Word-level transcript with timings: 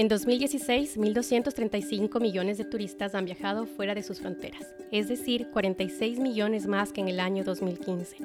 En 0.00 0.08
2016, 0.08 0.96
1.235 0.96 2.22
millones 2.22 2.56
de 2.56 2.64
turistas 2.64 3.14
han 3.14 3.26
viajado 3.26 3.66
fuera 3.66 3.94
de 3.94 4.02
sus 4.02 4.18
fronteras, 4.20 4.66
es 4.90 5.08
decir, 5.08 5.48
46 5.50 6.18
millones 6.20 6.66
más 6.66 6.90
que 6.90 7.02
en 7.02 7.08
el 7.08 7.20
año 7.20 7.44
2015. 7.44 8.16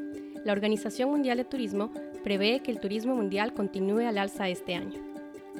La 0.45 0.53
Organización 0.53 1.09
Mundial 1.09 1.35
de 1.37 1.43
Turismo 1.43 1.91
prevé 2.23 2.61
que 2.61 2.71
el 2.71 2.79
turismo 2.79 3.13
mundial 3.13 3.53
continúe 3.53 4.07
al 4.07 4.17
alza 4.17 4.47
este 4.47 4.73
año. 4.73 5.01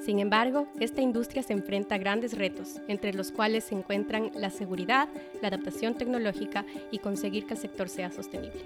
Sin 0.06 0.20
embargo, 0.20 0.70
esta 0.80 1.02
industria 1.02 1.44
se 1.44 1.52
enfrenta 1.52 1.96
a 1.96 1.98
grandes 1.98 2.38
retos, 2.38 2.80
entre 2.88 3.12
los 3.12 3.34
cuales 3.34 3.66
se 3.66 3.76
encuentran 3.76 4.32
la 4.36 4.52
seguridad, 4.52 5.10
la 5.42 5.50
adaptación 5.50 5.96
tecnológica 5.96 6.66
y 6.92 7.00
conseguir 7.00 7.46
que 7.46 7.56
el 7.56 7.60
sector 7.60 7.90
sea 7.90 8.10
sostenible. 8.10 8.64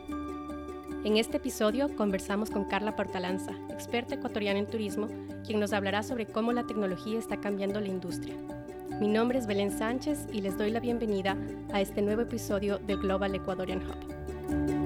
En 1.06 1.16
este 1.16 1.38
episodio 1.38 1.96
conversamos 1.96 2.50
con 2.50 2.66
Carla 2.66 2.98
Portalanza, 2.98 3.54
experta 3.70 4.16
ecuatoriana 4.16 4.60
en 4.60 4.68
turismo, 4.68 5.08
quien 5.46 5.62
nos 5.62 5.72
hablará 5.72 6.04
sobre 6.04 6.26
cómo 6.26 6.52
la 6.52 6.68
tecnología 6.68 7.18
está 7.18 7.38
cambiando 7.38 7.80
la 7.80 7.88
industria. 7.88 8.36
Mi 9.00 9.08
nombre 9.08 9.40
es 9.40 9.48
Belén 9.48 9.72
Sánchez 9.72 10.28
y 10.34 10.42
les 10.42 10.58
doy 10.58 10.72
la 10.72 10.82
bienvenida 10.82 11.38
a 11.72 11.80
este 11.80 12.02
nuevo 12.02 12.24
episodio 12.24 12.80
del 12.80 12.98
Global 12.98 13.34
Ecuadorian 13.34 13.80
Hub. 13.80 14.79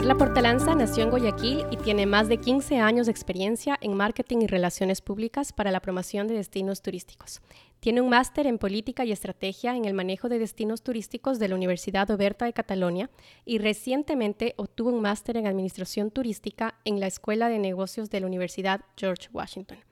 Carla 0.00 0.16
Portalanza 0.16 0.74
nació 0.74 1.04
en 1.04 1.10
Guayaquil 1.10 1.66
y 1.70 1.76
tiene 1.76 2.06
más 2.06 2.26
de 2.26 2.38
15 2.38 2.78
años 2.78 3.04
de 3.04 3.12
experiencia 3.12 3.76
en 3.82 3.92
marketing 3.92 4.38
y 4.40 4.46
relaciones 4.46 5.02
públicas 5.02 5.52
para 5.52 5.70
la 5.70 5.80
promoción 5.80 6.26
de 6.26 6.32
destinos 6.32 6.80
turísticos. 6.80 7.42
Tiene 7.80 8.00
un 8.00 8.08
máster 8.08 8.46
en 8.46 8.56
política 8.56 9.04
y 9.04 9.12
estrategia 9.12 9.76
en 9.76 9.84
el 9.84 9.92
manejo 9.92 10.30
de 10.30 10.38
destinos 10.38 10.80
turísticos 10.80 11.38
de 11.38 11.48
la 11.48 11.54
Universidad 11.54 12.10
Oberta 12.10 12.46
de 12.46 12.54
Catalonia 12.54 13.10
y 13.44 13.58
recientemente 13.58 14.54
obtuvo 14.56 14.88
un 14.88 15.02
máster 15.02 15.36
en 15.36 15.46
administración 15.46 16.10
turística 16.10 16.76
en 16.86 16.98
la 16.98 17.06
Escuela 17.06 17.50
de 17.50 17.58
Negocios 17.58 18.08
de 18.08 18.20
la 18.20 18.26
Universidad 18.26 18.80
George 18.96 19.28
Washington. 19.34 19.89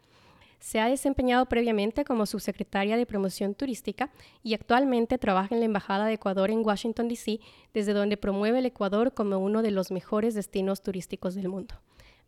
Se 0.60 0.80
ha 0.80 0.88
desempeñado 0.88 1.46
previamente 1.46 2.04
como 2.04 2.26
subsecretaria 2.26 2.96
de 2.96 3.06
Promoción 3.06 3.54
Turística 3.54 4.10
y 4.42 4.54
actualmente 4.54 5.18
trabaja 5.18 5.54
en 5.54 5.60
la 5.60 5.66
Embajada 5.66 6.06
de 6.06 6.14
Ecuador 6.14 6.50
en 6.50 6.66
Washington, 6.66 7.08
D.C., 7.08 7.40
desde 7.72 7.92
donde 7.92 8.16
promueve 8.16 8.58
el 8.58 8.66
Ecuador 8.66 9.14
como 9.14 9.38
uno 9.38 9.62
de 9.62 9.70
los 9.70 9.90
mejores 9.90 10.34
destinos 10.34 10.82
turísticos 10.82 11.34
del 11.34 11.48
mundo. 11.48 11.76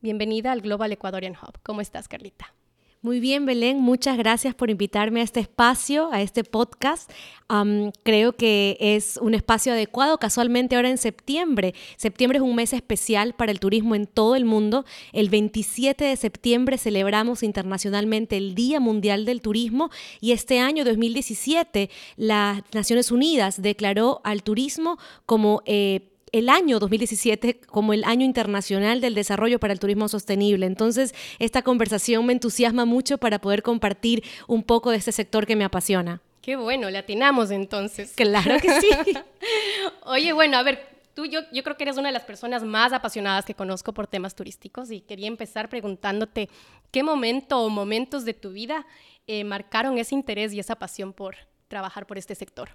Bienvenida 0.00 0.52
al 0.52 0.62
Global 0.62 0.92
Ecuadorian 0.92 1.34
Hub. 1.34 1.58
¿Cómo 1.62 1.80
estás, 1.80 2.08
Carlita? 2.08 2.54
Muy 3.02 3.18
bien, 3.18 3.46
Belén, 3.46 3.80
muchas 3.80 4.18
gracias 4.18 4.54
por 4.54 4.68
invitarme 4.68 5.22
a 5.22 5.24
este 5.24 5.40
espacio, 5.40 6.12
a 6.12 6.20
este 6.20 6.44
podcast. 6.44 7.10
creo 8.02 8.34
que 8.34 8.76
es 8.78 9.18
un 9.22 9.32
espacio 9.32 9.72
adecuado 9.72 10.18
casualmente 10.18 10.76
ahora 10.76 10.90
en 10.90 10.98
septiembre. 10.98 11.74
Septiembre 11.96 12.36
es 12.36 12.42
un 12.42 12.54
mes 12.54 12.74
especial 12.74 13.32
para 13.32 13.52
el 13.52 13.58
turismo 13.58 13.94
en 13.94 14.06
todo 14.06 14.36
el 14.36 14.44
mundo. 14.44 14.84
El 15.14 15.30
27 15.30 16.04
de 16.04 16.16
septiembre 16.16 16.76
celebramos 16.76 17.42
internacionalmente 17.42 18.36
el 18.36 18.54
Día 18.54 18.80
Mundial 18.80 19.24
del 19.24 19.40
Turismo 19.40 19.88
y 20.20 20.32
este 20.32 20.60
año 20.60 20.84
2017 20.84 21.88
las 22.18 22.62
Naciones 22.74 23.10
Unidas 23.10 23.62
declaró 23.62 24.20
al 24.24 24.42
turismo 24.42 24.98
como... 25.24 25.62
Eh, 25.64 26.09
el 26.32 26.48
año 26.48 26.78
2017 26.78 27.60
como 27.66 27.92
el 27.92 28.04
año 28.04 28.24
internacional 28.24 29.00
del 29.00 29.14
desarrollo 29.14 29.58
para 29.58 29.72
el 29.72 29.80
turismo 29.80 30.08
sostenible. 30.08 30.66
Entonces, 30.66 31.14
esta 31.38 31.62
conversación 31.62 32.26
me 32.26 32.32
entusiasma 32.32 32.84
mucho 32.84 33.18
para 33.18 33.40
poder 33.40 33.62
compartir 33.62 34.22
un 34.46 34.62
poco 34.62 34.90
de 34.90 34.96
este 34.98 35.12
sector 35.12 35.46
que 35.46 35.56
me 35.56 35.64
apasiona. 35.64 36.20
Qué 36.42 36.56
bueno, 36.56 36.88
le 36.90 36.98
atinamos 36.98 37.50
entonces. 37.50 38.12
Claro 38.16 38.58
que 38.60 38.80
sí. 38.80 38.88
Oye, 40.04 40.32
bueno, 40.32 40.56
a 40.56 40.62
ver, 40.62 40.88
tú 41.14 41.26
yo, 41.26 41.40
yo 41.52 41.62
creo 41.62 41.76
que 41.76 41.84
eres 41.84 41.98
una 41.98 42.08
de 42.08 42.12
las 42.12 42.24
personas 42.24 42.64
más 42.64 42.92
apasionadas 42.92 43.44
que 43.44 43.54
conozco 43.54 43.92
por 43.92 44.06
temas 44.06 44.34
turísticos 44.34 44.90
y 44.90 45.00
quería 45.02 45.28
empezar 45.28 45.68
preguntándote 45.68 46.48
qué 46.90 47.02
momento 47.02 47.60
o 47.60 47.68
momentos 47.68 48.24
de 48.24 48.34
tu 48.34 48.52
vida 48.52 48.86
eh, 49.26 49.44
marcaron 49.44 49.98
ese 49.98 50.14
interés 50.14 50.52
y 50.52 50.60
esa 50.60 50.76
pasión 50.76 51.12
por 51.12 51.36
trabajar 51.68 52.06
por 52.06 52.18
este 52.18 52.34
sector. 52.34 52.70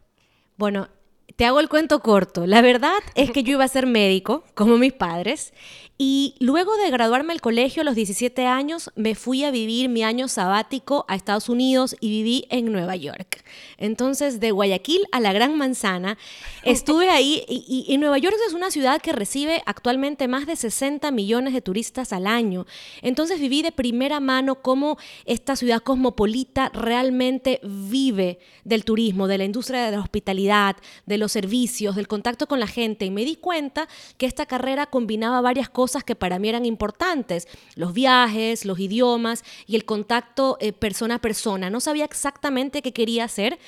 Bueno, 0.58 0.88
te 1.36 1.46
hago 1.46 1.60
el 1.60 1.70
cuento 1.70 2.00
corto. 2.00 2.46
La 2.46 2.62
verdad 2.62 2.98
es 3.16 3.32
que 3.32 3.44
yo 3.44 3.54
iba 3.54 3.64
a 3.64 3.70
ser 3.70 3.86
médico, 3.88 4.44
como 4.54 4.78
mis 4.78 4.94
padres, 4.94 5.54
y 5.98 6.36
luego 6.40 6.76
de 6.76 6.92
graduarme 6.92 7.34
del 7.34 7.40
colegio 7.40 7.82
a 7.82 7.86
los 7.86 7.96
17 7.96 8.46
años, 8.46 8.92
me 8.98 9.16
fui 9.16 9.46
a 9.46 9.52
vivir 9.52 9.88
mi 9.88 10.04
año 10.04 10.28
sabático 10.28 11.06
a 11.08 11.16
Estados 11.16 11.48
Unidos 11.48 11.96
y 12.02 12.10
viví 12.10 12.46
en 12.50 12.70
Nueva 12.70 12.98
York. 12.98 13.46
Entonces, 13.78 14.42
de 14.42 14.52
Guayaquil 14.52 15.04
a 15.14 15.22
la 15.22 15.32
Gran 15.32 15.58
Manzana, 15.58 16.18
estuve 16.64 17.10
ahí 17.10 17.46
y, 17.48 17.96
Nueva 17.98 18.18
York 18.18 18.36
es 18.46 18.54
una 18.54 18.72
ciudad 18.72 19.02
que 19.02 19.14
recibe 19.14 19.64
actualmente 19.66 20.28
más 20.28 20.46
de 20.48 20.58
60 20.58 21.10
millones 21.12 21.54
de 21.54 21.62
turistas 21.62 22.12
al 22.12 22.28
año. 22.28 22.66
Entonces, 23.02 23.40
viví 23.40 23.62
de 23.62 23.72
primera 23.72 24.20
mano 24.20 24.56
cómo 24.56 24.98
esta 25.24 25.56
ciudad 25.56 25.82
cosmopolita 25.82 26.70
realmente 26.74 27.62
vive 27.64 28.40
del 28.66 28.84
turismo, 28.84 29.30
de 29.30 29.38
la 29.38 29.46
industria 29.46 29.86
de 29.86 29.92
la 29.92 30.02
hospitalidad, 30.02 30.76
de 31.06 31.15
los 31.18 31.32
servicios, 31.32 31.96
del 31.96 32.08
contacto 32.08 32.48
con 32.48 32.60
la 32.60 32.68
gente. 32.68 33.06
Y 33.06 33.12
me 33.12 33.24
di 33.24 33.38
cuenta 33.38 33.88
que 34.18 34.26
esta 34.26 34.46
carrera 34.46 34.88
combinaba 34.88 35.42
varias 35.42 35.70
cosas 35.70 35.86
cosas 35.86 36.04
que 36.04 36.16
para 36.16 36.40
mí 36.40 36.50
eran 36.50 36.66
importantes, 36.66 37.48
los 37.76 37.94
viajes, 37.94 38.66
los 38.66 38.80
idiomas 38.80 39.44
y 39.68 39.76
el 39.76 39.86
contacto 39.86 40.58
eh, 40.60 40.74
persona 40.74 41.16
a 41.16 41.20
persona. 41.20 41.70
No 41.70 41.80
sabía 41.80 42.06
exactamente 42.06 42.82
qué 42.82 42.92
quería 42.92 43.26
hacer. 43.26 43.60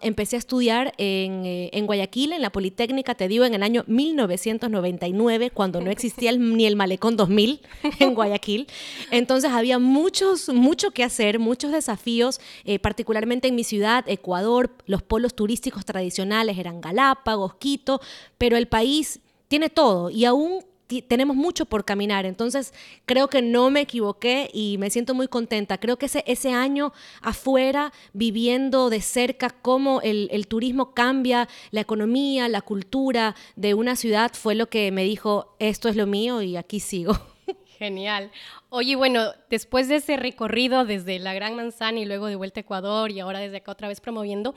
empecé 0.00 0.36
a 0.36 0.38
estudiar 0.38 0.94
en, 0.96 1.44
eh, 1.44 1.70
en, 1.74 1.84
Guayaquil, 1.84 2.32
en 2.32 2.40
la 2.40 2.50
Politécnica, 2.50 3.14
te 3.14 3.28
digo, 3.28 3.44
en 3.44 3.52
el 3.52 3.62
año 3.62 3.84
1999, 3.88 5.50
cuando 5.50 5.82
no 5.82 5.90
existía 5.90 6.32
ni 6.32 6.64
el 6.64 6.76
Malecón 6.76 7.16
2000 7.16 7.60
en 7.98 8.14
Guayaquil. 8.14 8.66
Entonces 9.10 9.50
había 9.50 9.78
muchos, 9.78 10.48
mucho 10.48 10.92
que 10.92 11.04
hacer, 11.04 11.38
muchos 11.38 11.72
desafíos, 11.72 12.40
eh, 12.64 12.78
particularmente 12.78 13.48
en 13.48 13.54
mi 13.54 13.64
ciudad, 13.64 14.04
Ecuador, 14.08 14.70
los 14.86 15.02
polos 15.02 15.34
turísticos 15.34 15.84
tradicionales 15.84 16.56
eran 16.64 16.80
Galápagos, 16.80 17.54
Quito, 17.54 18.00
pero 18.38 18.56
el 18.56 18.68
país 18.68 19.20
tiene 19.48 19.70
todo 19.70 20.10
y 20.10 20.24
aún 20.24 20.64
tenemos 21.02 21.36
mucho 21.36 21.66
por 21.66 21.84
caminar. 21.84 22.26
Entonces, 22.26 22.72
creo 23.06 23.28
que 23.28 23.42
no 23.42 23.70
me 23.70 23.80
equivoqué 23.80 24.50
y 24.52 24.76
me 24.78 24.90
siento 24.90 25.14
muy 25.14 25.28
contenta. 25.28 25.78
Creo 25.78 25.96
que 25.96 26.06
ese, 26.06 26.24
ese 26.26 26.52
año 26.52 26.92
afuera, 27.22 27.92
viviendo 28.12 28.90
de 28.90 29.00
cerca 29.00 29.50
cómo 29.50 30.00
el, 30.02 30.28
el, 30.30 30.46
turismo 30.46 30.94
cambia 30.94 31.48
la 31.70 31.80
economía, 31.80 32.48
la 32.48 32.60
cultura 32.60 33.34
de 33.56 33.74
una 33.74 33.96
ciudad, 33.96 34.32
fue 34.34 34.54
lo 34.54 34.66
que 34.66 34.90
me 34.92 35.04
dijo, 35.04 35.56
esto 35.58 35.88
es 35.88 35.96
lo 35.96 36.06
mío 36.06 36.42
y 36.42 36.56
aquí 36.56 36.80
sigo. 36.80 37.16
Genial. 37.78 38.30
Oye, 38.68 38.96
bueno, 38.96 39.32
después 39.50 39.88
de 39.88 39.96
ese 39.96 40.16
recorrido 40.16 40.84
desde 40.84 41.18
la 41.18 41.34
Gran 41.34 41.56
Manzana 41.56 41.98
y 41.98 42.04
luego 42.04 42.26
de 42.26 42.36
vuelta 42.36 42.60
a 42.60 42.62
Ecuador 42.62 43.10
y 43.10 43.20
ahora 43.20 43.40
desde 43.40 43.58
acá 43.58 43.72
otra 43.72 43.88
vez 43.88 44.00
promoviendo, 44.00 44.54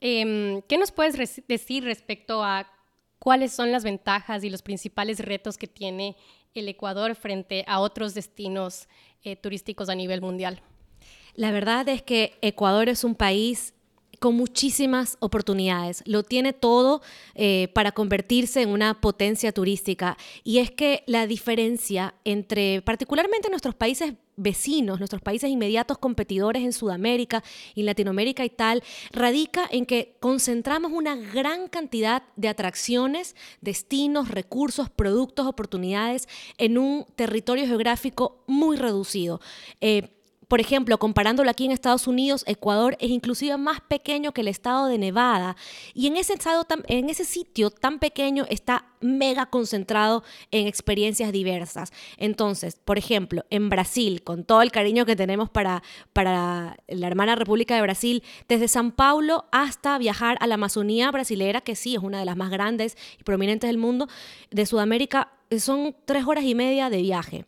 em, 0.00 0.62
¿qué 0.62 0.78
nos 0.78 0.92
puedes 0.92 1.42
decir 1.46 1.84
respecto 1.84 2.42
a 2.42 2.70
cuáles 3.18 3.52
son 3.52 3.70
las 3.70 3.84
ventajas 3.84 4.42
y 4.44 4.50
los 4.50 4.62
principales 4.62 5.20
retos 5.20 5.56
que 5.56 5.66
tiene 5.66 6.16
el 6.54 6.68
Ecuador 6.68 7.14
frente 7.14 7.64
a 7.68 7.80
otros 7.80 8.14
destinos 8.14 8.88
eh, 9.22 9.36
turísticos 9.36 9.88
a 9.88 9.94
nivel 9.94 10.20
mundial. 10.20 10.62
La 11.34 11.52
verdad 11.52 11.88
es 11.88 12.02
que 12.02 12.38
Ecuador 12.42 12.88
es 12.88 13.04
un 13.04 13.14
país 13.14 13.74
con 14.20 14.36
muchísimas 14.36 15.16
oportunidades. 15.18 16.02
Lo 16.06 16.22
tiene 16.22 16.52
todo 16.52 17.02
eh, 17.34 17.68
para 17.74 17.92
convertirse 17.92 18.62
en 18.62 18.68
una 18.68 19.00
potencia 19.00 19.50
turística. 19.50 20.16
Y 20.44 20.58
es 20.58 20.70
que 20.70 21.02
la 21.06 21.26
diferencia 21.26 22.14
entre 22.24 22.82
particularmente 22.82 23.48
nuestros 23.48 23.74
países 23.74 24.14
vecinos, 24.36 24.98
nuestros 24.98 25.22
países 25.22 25.50
inmediatos 25.50 25.98
competidores 25.98 26.62
en 26.62 26.72
Sudamérica 26.72 27.42
y 27.74 27.82
Latinoamérica 27.82 28.44
y 28.44 28.50
tal, 28.50 28.82
radica 29.10 29.66
en 29.70 29.86
que 29.86 30.16
concentramos 30.20 30.92
una 30.92 31.16
gran 31.16 31.68
cantidad 31.68 32.22
de 32.36 32.48
atracciones, 32.48 33.36
destinos, 33.60 34.28
recursos, 34.28 34.90
productos, 34.90 35.46
oportunidades 35.46 36.28
en 36.58 36.78
un 36.78 37.06
territorio 37.16 37.66
geográfico 37.66 38.42
muy 38.46 38.76
reducido. 38.76 39.40
Eh, 39.80 40.10
por 40.50 40.60
ejemplo, 40.60 40.98
comparándolo 40.98 41.48
aquí 41.48 41.64
en 41.64 41.70
Estados 41.70 42.08
Unidos, 42.08 42.42
Ecuador 42.44 42.96
es 42.98 43.10
inclusive 43.10 43.56
más 43.56 43.80
pequeño 43.82 44.32
que 44.32 44.40
el 44.40 44.48
estado 44.48 44.88
de 44.88 44.98
Nevada. 44.98 45.54
Y 45.94 46.08
en 46.08 46.16
ese, 46.16 46.32
estado 46.32 46.66
en 46.88 47.08
ese 47.08 47.24
sitio 47.24 47.70
tan 47.70 48.00
pequeño 48.00 48.46
está 48.50 48.86
mega 49.00 49.46
concentrado 49.46 50.24
en 50.50 50.66
experiencias 50.66 51.30
diversas. 51.30 51.92
Entonces, 52.16 52.80
por 52.84 52.98
ejemplo, 52.98 53.44
en 53.50 53.68
Brasil, 53.68 54.24
con 54.24 54.42
todo 54.42 54.62
el 54.62 54.72
cariño 54.72 55.06
que 55.06 55.14
tenemos 55.14 55.48
para, 55.48 55.84
para 56.12 56.76
la 56.88 57.06
hermana 57.06 57.36
República 57.36 57.76
de 57.76 57.82
Brasil, 57.82 58.24
desde 58.48 58.66
San 58.66 58.90
Paulo 58.90 59.44
hasta 59.52 59.98
viajar 59.98 60.36
a 60.40 60.48
la 60.48 60.56
Amazonía 60.56 61.12
brasilera, 61.12 61.60
que 61.60 61.76
sí 61.76 61.94
es 61.94 62.02
una 62.02 62.18
de 62.18 62.24
las 62.24 62.36
más 62.36 62.50
grandes 62.50 62.98
y 63.20 63.22
prominentes 63.22 63.68
del 63.68 63.78
mundo, 63.78 64.08
de 64.50 64.66
Sudamérica, 64.66 65.30
son 65.60 65.94
tres 66.06 66.24
horas 66.26 66.42
y 66.42 66.56
media 66.56 66.90
de 66.90 67.02
viaje 67.02 67.46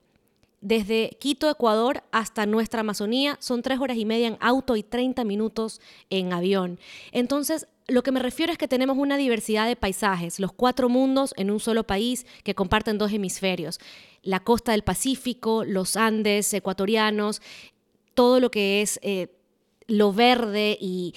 desde 0.62 1.10
Quito, 1.20 1.50
Ecuador, 1.50 2.04
hasta 2.12 2.46
nuestra 2.46 2.80
Amazonía 2.80 3.36
son 3.40 3.62
tres 3.62 3.80
horas 3.80 3.96
y 3.96 4.04
media 4.04 4.28
en 4.28 4.38
auto 4.40 4.76
y 4.76 4.84
30 4.84 5.24
minutos 5.24 5.80
en 6.08 6.32
avión. 6.32 6.78
Entonces, 7.10 7.66
lo 7.88 8.04
que 8.04 8.12
me 8.12 8.20
refiero 8.20 8.52
es 8.52 8.58
que 8.58 8.68
tenemos 8.68 8.96
una 8.96 9.16
diversidad 9.16 9.66
de 9.66 9.74
paisajes, 9.74 10.38
los 10.38 10.52
cuatro 10.52 10.88
mundos 10.88 11.34
en 11.36 11.50
un 11.50 11.58
solo 11.58 11.84
país 11.84 12.26
que 12.44 12.54
comparten 12.54 12.96
dos 12.96 13.12
hemisferios, 13.12 13.80
la 14.22 14.38
costa 14.40 14.70
del 14.70 14.84
Pacífico, 14.84 15.64
los 15.64 15.96
Andes 15.96 16.54
ecuatorianos, 16.54 17.42
todo 18.14 18.38
lo 18.38 18.52
que 18.52 18.82
es 18.82 19.00
eh, 19.02 19.34
lo 19.88 20.12
verde 20.12 20.78
y 20.80 21.14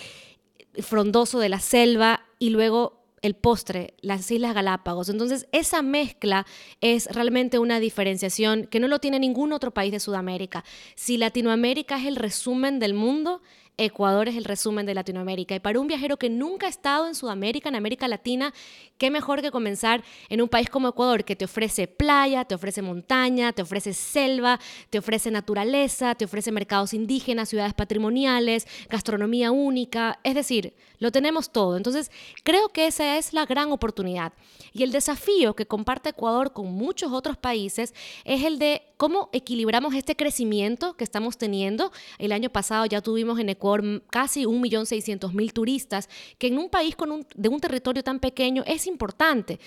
frondoso 0.81 1.39
de 1.39 1.49
la 1.49 1.59
selva 1.59 2.25
y 2.39 2.49
luego 2.49 3.04
el 3.21 3.35
postre, 3.35 3.95
las 4.01 4.29
Islas 4.29 4.53
Galápagos. 4.53 5.09
Entonces, 5.09 5.47
esa 5.51 5.81
mezcla 5.81 6.45
es 6.81 7.07
realmente 7.07 7.59
una 7.59 7.79
diferenciación 7.79 8.67
que 8.67 8.79
no 8.79 8.87
lo 8.87 8.99
tiene 8.99 9.19
ningún 9.19 9.51
otro 9.51 9.71
país 9.71 9.91
de 9.91 9.99
Sudamérica. 9.99 10.63
Si 10.95 11.17
Latinoamérica 11.17 11.97
es 11.97 12.05
el 12.05 12.15
resumen 12.15 12.79
del 12.79 12.93
mundo, 12.93 13.41
Ecuador 13.77 14.29
es 14.29 14.35
el 14.35 14.45
resumen 14.45 14.85
de 14.85 14.93
Latinoamérica. 14.93 15.55
Y 15.55 15.59
para 15.59 15.79
un 15.79 15.87
viajero 15.87 16.17
que 16.17 16.29
nunca 16.29 16.67
ha 16.67 16.69
estado 16.69 17.07
en 17.07 17.15
Sudamérica, 17.15 17.69
en 17.69 17.75
América 17.75 18.07
Latina, 18.07 18.53
qué 18.97 19.11
mejor 19.11 19.41
que 19.41 19.51
comenzar 19.51 20.03
en 20.29 20.41
un 20.41 20.47
país 20.47 20.69
como 20.69 20.87
Ecuador, 20.87 21.25
que 21.25 21.35
te 21.35 21.45
ofrece 21.45 21.87
playa, 21.87 22.45
te 22.45 22.55
ofrece 22.55 22.81
montaña, 22.81 23.51
te 23.51 23.61
ofrece 23.61 23.93
selva, 23.93 24.59
te 24.89 24.99
ofrece 24.99 25.29
naturaleza, 25.29 26.15
te 26.15 26.25
ofrece 26.25 26.51
mercados 26.51 26.93
indígenas, 26.93 27.49
ciudades 27.49 27.73
patrimoniales, 27.73 28.65
gastronomía 28.89 29.51
única. 29.51 30.19
Es 30.23 30.35
decir, 30.35 30.73
lo 30.99 31.11
tenemos 31.11 31.51
todo. 31.51 31.75
Entonces, 31.75 32.11
creo 32.43 32.69
que 32.69 32.87
esa 32.87 33.17
es 33.17 33.33
la 33.33 33.45
gran 33.45 33.71
oportunidad. 33.71 34.33
Y 34.71 34.83
el 34.83 34.91
desafío 34.91 35.55
que 35.55 35.65
comparte 35.65 36.09
Ecuador 36.09 36.53
con 36.53 36.67
muchos 36.67 37.11
otros 37.11 37.37
países 37.37 37.93
es 38.23 38.43
el 38.43 38.59
de 38.59 38.83
cómo 38.97 39.29
equilibramos 39.33 39.93
este 39.93 40.15
crecimiento 40.15 40.95
que 40.95 41.03
estamos 41.03 41.37
teniendo. 41.37 41.91
El 42.17 42.31
año 42.31 42.49
pasado 42.49 42.85
ya 42.85 43.01
tuvimos 43.01 43.39
en 43.39 43.49
Ecuador 43.49 43.64
casi 44.09 44.45
1.600.000 44.45 45.53
turistas, 45.53 46.09
que 46.37 46.47
en 46.47 46.57
un 46.57 46.69
país 46.69 46.95
con 46.95 47.11
un, 47.11 47.25
de 47.35 47.49
un 47.49 47.59
territorio 47.59 48.03
tan 48.03 48.19
pequeño 48.19 48.63
es 48.65 48.87
importante, 48.87 49.59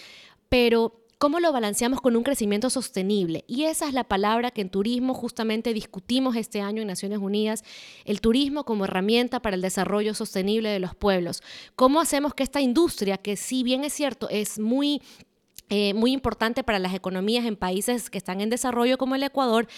pero 0.48 1.04
¿Cómo 1.18 1.40
lo 1.40 1.50
balanceamos 1.50 2.00
con 2.00 2.14
un 2.14 2.22
crecimiento 2.22 2.70
sostenible? 2.70 3.44
Y 3.48 3.64
esa 3.64 3.88
es 3.88 3.92
la 3.92 4.04
palabra 4.04 4.52
que 4.52 4.60
en 4.60 4.70
turismo 4.70 5.14
justamente 5.14 5.74
discutimos 5.74 6.36
este 6.36 6.60
año 6.60 6.80
en 6.80 6.86
Naciones 6.86 7.18
Unidas, 7.18 7.64
el 8.04 8.20
turismo 8.20 8.62
como 8.62 8.84
herramienta 8.84 9.42
para 9.42 9.56
el 9.56 9.62
desarrollo 9.62 10.14
sostenible 10.14 10.68
de 10.68 10.78
los 10.78 10.94
pueblos. 10.94 11.42
¿Cómo 11.74 12.00
hacemos 12.00 12.34
que 12.34 12.44
esta 12.44 12.60
industria, 12.60 13.16
que 13.16 13.36
si 13.36 13.64
bien 13.64 13.82
es 13.82 13.94
cierto, 13.94 14.28
es 14.28 14.60
muy 14.60 15.02
eh, 15.70 15.92
muy 15.92 16.12
importante 16.12 16.64
para 16.64 16.78
las 16.78 16.94
economías 16.94 17.44
en 17.44 17.54
países 17.54 18.08
que 18.08 18.16
están 18.16 18.40
en 18.40 18.48
desarrollo 18.48 18.96
como 18.96 19.16
el 19.16 19.22
Ecuador, 19.22 19.68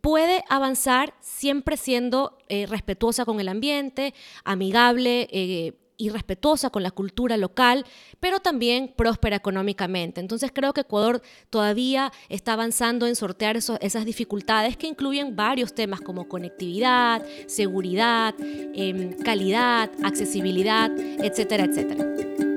puede 0.00 0.44
avanzar 0.48 1.14
siempre 1.20 1.76
siendo 1.76 2.38
eh, 2.48 2.66
respetuosa 2.66 3.24
con 3.24 3.40
el 3.40 3.48
ambiente, 3.48 4.14
amigable. 4.44 5.28
Eh, 5.30 5.74
y 5.98 6.10
respetuosa 6.10 6.70
con 6.70 6.84
la 6.84 6.92
cultura 6.92 7.36
local, 7.36 7.84
pero 8.20 8.38
también 8.40 8.94
próspera 8.96 9.36
económicamente. 9.36 10.20
Entonces 10.20 10.52
creo 10.54 10.72
que 10.72 10.82
Ecuador 10.82 11.20
todavía 11.50 12.12
está 12.28 12.52
avanzando 12.52 13.06
en 13.06 13.16
sortear 13.16 13.56
esas 13.56 14.04
dificultades 14.04 14.76
que 14.76 14.86
incluyen 14.86 15.34
varios 15.34 15.74
temas 15.74 16.00
como 16.00 16.28
conectividad, 16.28 17.26
seguridad, 17.48 18.34
em, 18.38 19.12
calidad, 19.24 19.90
accesibilidad, 20.04 20.90
etcétera, 20.96 21.64
etcétera. 21.64 22.47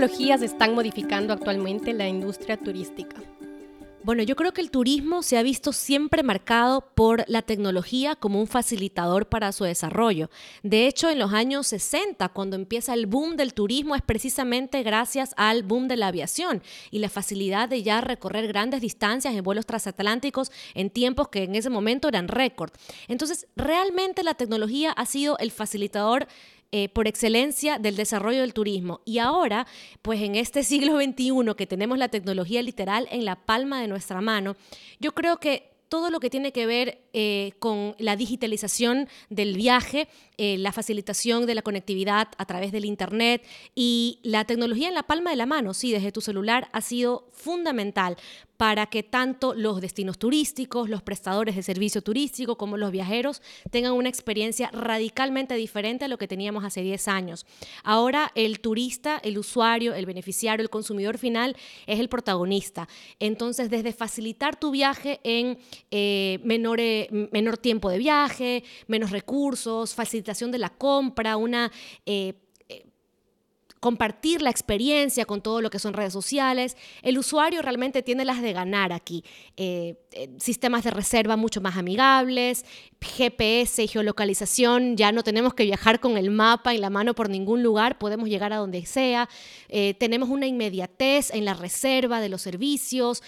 Tecnologías 0.00 0.40
están 0.40 0.74
modificando 0.74 1.34
actualmente 1.34 1.92
la 1.92 2.08
industria 2.08 2.56
turística? 2.56 3.16
Bueno, 4.02 4.22
yo 4.22 4.34
creo 4.34 4.54
que 4.54 4.62
el 4.62 4.70
turismo 4.70 5.22
se 5.22 5.36
ha 5.36 5.42
visto 5.42 5.74
siempre 5.74 6.22
marcado 6.22 6.80
por 6.94 7.22
la 7.28 7.42
tecnología 7.42 8.16
como 8.16 8.40
un 8.40 8.46
facilitador 8.46 9.28
para 9.28 9.52
su 9.52 9.64
desarrollo. 9.64 10.30
De 10.62 10.86
hecho, 10.86 11.10
en 11.10 11.18
los 11.18 11.34
años 11.34 11.66
60, 11.66 12.30
cuando 12.30 12.56
empieza 12.56 12.94
el 12.94 13.04
boom 13.04 13.36
del 13.36 13.52
turismo, 13.52 13.94
es 13.94 14.00
precisamente 14.00 14.82
gracias 14.82 15.34
al 15.36 15.64
boom 15.64 15.86
de 15.86 15.98
la 15.98 16.06
aviación 16.06 16.62
y 16.90 17.00
la 17.00 17.10
facilidad 17.10 17.68
de 17.68 17.82
ya 17.82 18.00
recorrer 18.00 18.48
grandes 18.48 18.80
distancias 18.80 19.34
en 19.34 19.44
vuelos 19.44 19.66
transatlánticos 19.66 20.50
en 20.72 20.88
tiempos 20.88 21.28
que 21.28 21.42
en 21.42 21.54
ese 21.54 21.68
momento 21.68 22.08
eran 22.08 22.28
récord. 22.28 22.72
Entonces, 23.06 23.48
realmente 23.54 24.22
la 24.22 24.32
tecnología 24.32 24.92
ha 24.92 25.04
sido 25.04 25.36
el 25.36 25.50
facilitador 25.50 26.26
eh, 26.72 26.88
por 26.88 27.08
excelencia 27.08 27.78
del 27.78 27.96
desarrollo 27.96 28.40
del 28.40 28.54
turismo. 28.54 29.00
Y 29.04 29.18
ahora, 29.18 29.66
pues 30.02 30.20
en 30.22 30.36
este 30.36 30.62
siglo 30.64 31.00
XXI 31.00 31.54
que 31.56 31.66
tenemos 31.66 31.98
la 31.98 32.08
tecnología 32.08 32.62
literal 32.62 33.08
en 33.10 33.24
la 33.24 33.36
palma 33.36 33.80
de 33.80 33.88
nuestra 33.88 34.20
mano, 34.20 34.56
yo 34.98 35.12
creo 35.12 35.38
que 35.38 35.70
todo 35.90 36.10
lo 36.10 36.20
que 36.20 36.30
tiene 36.30 36.52
que 36.52 36.66
ver 36.66 37.02
eh, 37.12 37.52
con 37.58 37.96
la 37.98 38.14
digitalización 38.14 39.08
del 39.28 39.56
viaje, 39.56 40.06
eh, 40.38 40.56
la 40.56 40.70
facilitación 40.70 41.46
de 41.46 41.56
la 41.56 41.62
conectividad 41.62 42.28
a 42.38 42.46
través 42.46 42.70
del 42.70 42.84
Internet 42.84 43.44
y 43.74 44.20
la 44.22 44.44
tecnología 44.44 44.86
en 44.86 44.94
la 44.94 45.02
palma 45.02 45.30
de 45.30 45.36
la 45.36 45.46
mano, 45.46 45.74
sí, 45.74 45.90
desde 45.90 46.12
tu 46.12 46.20
celular, 46.20 46.68
ha 46.72 46.80
sido 46.80 47.28
fundamental 47.32 48.16
para 48.60 48.84
que 48.84 49.02
tanto 49.02 49.54
los 49.54 49.80
destinos 49.80 50.18
turísticos, 50.18 50.90
los 50.90 51.00
prestadores 51.00 51.56
de 51.56 51.62
servicio 51.62 52.02
turístico 52.02 52.58
como 52.58 52.76
los 52.76 52.90
viajeros 52.90 53.40
tengan 53.70 53.94
una 53.94 54.10
experiencia 54.10 54.68
radicalmente 54.70 55.54
diferente 55.54 56.04
a 56.04 56.08
lo 56.08 56.18
que 56.18 56.28
teníamos 56.28 56.62
hace 56.62 56.82
10 56.82 57.08
años. 57.08 57.46
Ahora 57.84 58.30
el 58.34 58.60
turista, 58.60 59.16
el 59.24 59.38
usuario, 59.38 59.94
el 59.94 60.04
beneficiario, 60.04 60.62
el 60.62 60.68
consumidor 60.68 61.16
final 61.16 61.56
es 61.86 62.00
el 62.00 62.10
protagonista. 62.10 62.86
Entonces, 63.18 63.70
desde 63.70 63.94
facilitar 63.94 64.60
tu 64.60 64.70
viaje 64.72 65.20
en 65.24 65.58
eh, 65.90 66.38
menor 66.42 67.56
tiempo 67.56 67.88
de 67.88 67.96
viaje, 67.96 68.62
menos 68.88 69.10
recursos, 69.10 69.94
facilitación 69.94 70.52
de 70.52 70.58
la 70.58 70.68
compra, 70.68 71.38
una... 71.38 71.72
Eh, 72.04 72.34
compartir 73.80 74.42
la 74.42 74.50
experiencia 74.50 75.24
con 75.24 75.40
todo 75.40 75.62
lo 75.62 75.70
que 75.70 75.78
son 75.78 75.94
redes 75.94 76.12
sociales. 76.12 76.76
El 77.02 77.18
usuario 77.18 77.62
realmente 77.62 78.02
tiene 78.02 78.26
las 78.26 78.42
de 78.42 78.52
ganar 78.52 78.92
aquí. 78.92 79.24
Eh, 79.56 79.96
eh, 80.12 80.28
sistemas 80.38 80.84
de 80.84 80.90
reserva 80.90 81.36
mucho 81.36 81.60
más 81.60 81.76
amigables, 81.76 82.66
GPS 83.00 83.86
geolocalización, 83.86 84.96
ya 84.96 85.12
no 85.12 85.22
tenemos 85.22 85.54
que 85.54 85.64
viajar 85.64 86.00
con 86.00 86.18
el 86.18 86.30
mapa 86.30 86.74
en 86.74 86.82
la 86.82 86.90
mano 86.90 87.14
por 87.14 87.30
ningún 87.30 87.62
lugar, 87.62 87.96
podemos 87.98 88.28
llegar 88.28 88.52
a 88.52 88.56
donde 88.56 88.84
sea. 88.84 89.28
Eh, 89.68 89.94
tenemos 89.94 90.28
una 90.28 90.46
inmediatez 90.46 91.30
en 91.32 91.46
la 91.46 91.54
reserva 91.54 92.20
de 92.20 92.28
los 92.28 92.42
servicios, 92.42 93.22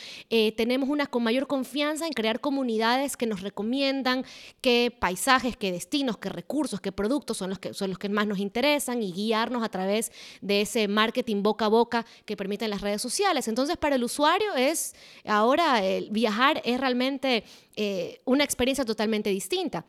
tenemos 0.56 0.88
una 0.88 1.06
con 1.06 1.22
mayor 1.22 1.46
confianza 1.46 2.06
en 2.06 2.12
crear 2.12 2.40
comunidades 2.40 3.16
que 3.16 3.26
nos 3.26 3.40
recomiendan 3.40 4.25
qué 4.61 4.94
paisajes, 4.99 5.56
qué 5.56 5.73
destinos, 5.73 6.18
qué 6.18 6.28
recursos, 6.28 6.80
qué 6.80 6.92
productos 6.92 7.38
son 7.38 7.50
los 7.50 7.59
que, 7.59 7.73
son 7.73 7.90
los 7.90 7.99
que 7.99 8.09
más 8.09 8.26
nos 8.26 8.38
interesan 8.38 9.02
y 9.02 9.12
guiarnos 9.12 9.62
a 9.62 9.68
través 9.68 10.12
de 10.42 10.61
ese 10.61 10.88
marketing 10.88 11.42
boca 11.42 11.64
a 11.64 11.68
boca 11.68 12.04
que 12.26 12.37
permiten 12.37 12.68
las 12.68 12.82
redes 12.82 13.00
sociales. 13.00 13.49
Entonces, 13.49 13.78
para 13.78 13.96
el 13.96 14.04
usuario 14.04 14.54
es 14.54 14.94
ahora 15.25 15.82
el 15.82 16.11
viajar 16.11 16.61
es 16.64 16.78
realmente 16.78 17.44
eh, 17.76 18.20
una 18.26 18.44
experiencia 18.44 18.84
totalmente 18.84 19.30
distinta 19.30 19.87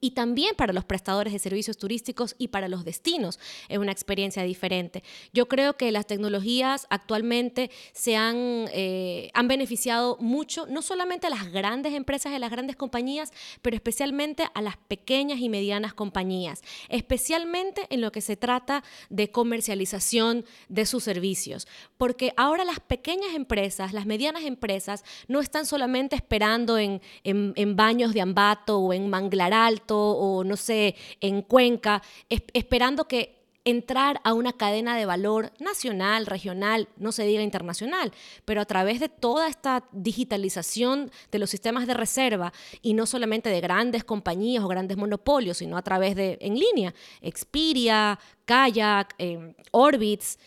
y 0.00 0.12
también 0.12 0.54
para 0.56 0.72
los 0.72 0.84
prestadores 0.84 1.32
de 1.32 1.38
servicios 1.38 1.76
turísticos 1.76 2.34
y 2.38 2.48
para 2.48 2.68
los 2.68 2.84
destinos 2.84 3.38
es 3.68 3.78
una 3.78 3.92
experiencia 3.92 4.42
diferente. 4.42 5.02
Yo 5.32 5.46
creo 5.46 5.76
que 5.76 5.92
las 5.92 6.06
tecnologías 6.06 6.86
actualmente 6.90 7.70
se 7.92 8.16
han, 8.16 8.66
eh, 8.72 9.30
han 9.34 9.48
beneficiado 9.48 10.16
mucho, 10.20 10.66
no 10.66 10.82
solamente 10.82 11.26
a 11.26 11.30
las 11.30 11.52
grandes 11.52 11.94
empresas, 11.94 12.32
a 12.32 12.38
las 12.38 12.50
grandes 12.50 12.76
compañías, 12.76 13.32
pero 13.62 13.76
especialmente 13.76 14.44
a 14.54 14.62
las 14.62 14.76
pequeñas 14.76 15.40
y 15.40 15.48
medianas 15.48 15.92
compañías, 15.92 16.62
especialmente 16.88 17.86
en 17.90 18.00
lo 18.00 18.12
que 18.12 18.20
se 18.20 18.36
trata 18.36 18.82
de 19.10 19.30
comercialización 19.30 20.44
de 20.68 20.86
sus 20.86 21.04
servicios. 21.04 21.68
Porque 21.98 22.32
ahora 22.36 22.64
las 22.64 22.80
pequeñas 22.80 23.34
empresas, 23.34 23.92
las 23.92 24.06
medianas 24.06 24.44
empresas, 24.44 25.04
no 25.28 25.40
están 25.40 25.66
solamente 25.66 26.16
esperando 26.16 26.78
en, 26.78 27.02
en, 27.24 27.52
en 27.56 27.76
baños 27.76 28.14
de 28.14 28.20
Ambato 28.20 28.78
o 28.78 28.92
en 28.92 29.10
Manglar 29.10 29.52
Alto, 29.52 29.89
o 29.98 30.44
no 30.44 30.56
sé, 30.56 30.96
en 31.20 31.42
Cuenca, 31.42 32.02
esperando 32.28 33.06
que 33.06 33.40
entrar 33.64 34.20
a 34.24 34.32
una 34.32 34.52
cadena 34.52 34.96
de 34.96 35.04
valor 35.04 35.52
nacional, 35.58 36.26
regional, 36.26 36.88
no 36.96 37.12
se 37.12 37.24
diga 37.24 37.42
internacional, 37.42 38.12
pero 38.44 38.60
a 38.60 38.64
través 38.64 39.00
de 39.00 39.08
toda 39.08 39.48
esta 39.48 39.84
digitalización 39.92 41.10
de 41.30 41.38
los 41.38 41.50
sistemas 41.50 41.86
de 41.86 41.94
reserva 41.94 42.52
y 42.80 42.94
no 42.94 43.06
solamente 43.06 43.50
de 43.50 43.60
grandes 43.60 44.04
compañías 44.04 44.64
o 44.64 44.68
grandes 44.68 44.96
monopolios, 44.96 45.58
sino 45.58 45.76
a 45.76 45.82
través 45.82 46.16
de 46.16 46.38
en 46.40 46.54
línea, 46.58 46.94
Expedia, 47.20 48.18
Kayak, 48.46 49.14
eh, 49.18 49.54
Orbitz, 49.72 50.38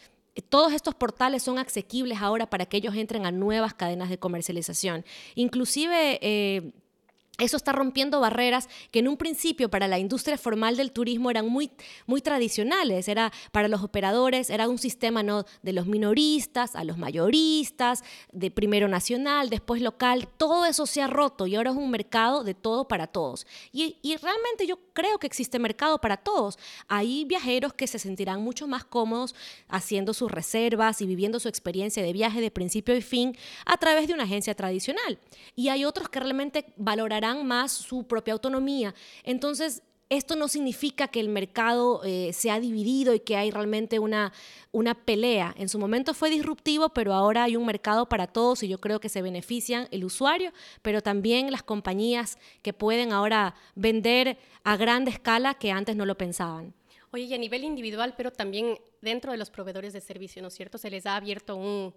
todos 0.50 0.73
estos 0.73 0.95
portales 0.95 1.43
son 1.43 1.59
asequibles 1.59 2.19
ahora 2.19 2.50
para 2.50 2.65
que 2.65 2.77
ellos 2.77 2.95
entren 2.95 3.27
a 3.27 3.31
nuevas 3.31 3.75
cadenas 3.75 4.09
de 4.09 4.17
comercialización. 4.17 5.05
Inclusive 5.35 6.17
eh, 6.23 6.73
Eso 7.39 7.57
está 7.57 7.71
rompiendo 7.71 8.19
barreras 8.19 8.69
que 8.91 8.99
en 8.99 9.07
un 9.07 9.17
principio 9.17 9.67
para 9.67 9.87
la 9.87 9.97
industria 9.97 10.37
formal 10.37 10.77
del 10.77 10.91
turismo 10.91 11.31
eran 11.31 11.47
muy, 11.47 11.71
muy 12.05 12.21
tradicionales. 12.21 13.07
Era 13.07 13.33
para 13.51 13.67
los 13.67 13.81
operadores, 13.81 14.51
era 14.51 14.69
un 14.69 14.77
sistema 14.77 15.23
¿no? 15.23 15.43
de 15.63 15.73
los 15.73 15.87
minoristas 15.87 16.75
a 16.75 16.83
los 16.83 16.99
mayoristas, 16.99 18.03
de 18.31 18.51
primero 18.51 18.87
nacional, 18.87 19.49
después 19.49 19.81
local. 19.81 20.27
Todo 20.37 20.67
eso 20.67 20.85
se 20.85 21.01
ha 21.01 21.07
roto 21.07 21.47
y 21.47 21.55
ahora 21.55 21.71
es 21.71 21.75
un 21.75 21.89
mercado 21.89 22.43
de 22.43 22.53
todo 22.53 22.87
para 22.87 23.07
todos. 23.07 23.47
Y, 23.71 23.97
realmente 24.21 24.67
yo 24.67 24.77
creo 24.93 25.17
que 25.17 25.25
existe 25.25 25.57
mercado 25.57 25.99
para 25.99 26.17
todos. 26.17 26.59
Hay 26.87 27.25
viajeros 27.25 27.73
que 27.73 27.87
se 27.87 27.97
sentirán 27.97 28.43
mucho 28.43 28.67
más 28.67 28.85
cómodos 28.85 29.33
haciendo 29.67 30.13
sus 30.13 30.31
reservas 30.31 31.01
y 31.01 31.07
viviendo 31.07 31.39
su 31.39 31.49
experiencia 31.49 32.03
de 32.03 32.13
viaje 32.13 32.41
de 32.41 32.51
principio 32.51 32.95
y 32.95 33.01
fin 33.01 33.35
a 33.65 33.75
través 33.77 34.07
de 34.07 34.13
una 34.13 34.25
agencia 34.25 34.53
tradicional. 34.53 35.17
Y 35.55 35.69
hay 35.69 35.83
otros 35.83 36.09
que 36.09 36.19
realmente 36.19 36.73
valorarán 36.77 37.22
más 37.45 37.71
su 37.71 38.03
propia 38.03 38.33
autonomía. 38.33 38.93
Entonces, 39.23 39.81
esto 40.09 40.35
no 40.35 40.47
significa 40.47 41.07
que 41.07 41.19
el 41.19 41.29
mercado 41.29 42.01
eh, 42.03 42.33
se 42.33 42.51
ha 42.51 42.59
dividido 42.59 43.13
y 43.13 43.19
que 43.19 43.35
hay 43.35 43.49
realmente 43.49 43.99
una, 43.99 44.31
una 44.71 44.93
pelea. 44.93 45.55
En 45.57 45.69
su 45.69 45.79
momento 45.79 46.13
fue 46.13 46.29
disruptivo, 46.29 46.89
pero 46.89 47.13
ahora 47.13 47.45
hay 47.45 47.55
un 47.55 47.65
mercado 47.65 48.07
para 48.07 48.27
todos 48.27 48.61
y 48.63 48.67
yo 48.67 48.79
creo 48.79 48.99
que 48.99 49.09
se 49.09 49.21
benefician 49.21 49.87
el 49.91 50.05
usuario, 50.05 50.51
pero 50.81 51.01
también 51.01 51.51
las 51.51 51.63
compañías 51.63 52.37
que 52.61 52.73
pueden 52.73 53.11
ahora 53.11 53.55
vender 53.75 54.37
a 54.63 54.77
gran 54.77 55.07
escala 55.07 55.55
que 55.55 55.71
antes 55.71 55.95
no 55.95 56.05
lo 56.05 56.15
pensaban. 56.15 56.73
Oye, 57.11 57.23
y 57.23 57.33
a 57.33 57.37
nivel 57.37 57.63
individual, 57.63 58.13
pero 58.17 58.31
también 58.31 58.77
dentro 59.01 59.31
de 59.31 59.37
los 59.37 59.49
proveedores 59.49 59.93
de 59.93 60.01
servicio, 60.01 60.41
¿no 60.41 60.47
es 60.49 60.53
cierto? 60.53 60.77
Se 60.77 60.89
les 60.89 61.05
ha 61.05 61.15
abierto 61.15 61.55
un, 61.55 61.93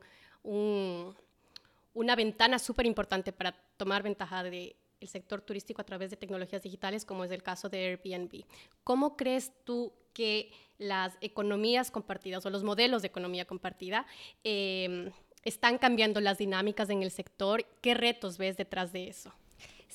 una 1.94 2.16
ventana 2.16 2.58
súper 2.58 2.86
importante 2.86 3.32
para 3.32 3.52
tomar 3.76 4.02
ventaja 4.02 4.42
de 4.42 4.76
el 5.00 5.08
sector 5.08 5.40
turístico 5.40 5.80
a 5.80 5.84
través 5.84 6.10
de 6.10 6.16
tecnologías 6.16 6.62
digitales, 6.62 7.04
como 7.04 7.24
es 7.24 7.30
el 7.30 7.42
caso 7.42 7.68
de 7.68 7.86
Airbnb. 7.86 8.44
¿Cómo 8.84 9.16
crees 9.16 9.52
tú 9.64 9.92
que 10.12 10.50
las 10.78 11.16
economías 11.20 11.90
compartidas 11.90 12.44
o 12.46 12.50
los 12.50 12.64
modelos 12.64 13.02
de 13.02 13.08
economía 13.08 13.44
compartida 13.44 14.06
em, 14.44 15.10
están 15.42 15.78
cambiando 15.78 16.20
las 16.20 16.38
dinámicas 16.38 16.90
en 16.90 17.02
el 17.02 17.10
sector? 17.10 17.64
¿Qué 17.82 17.94
retos 17.94 18.38
ves 18.38 18.56
detrás 18.56 18.92
de 18.92 19.08
eso? 19.08 19.32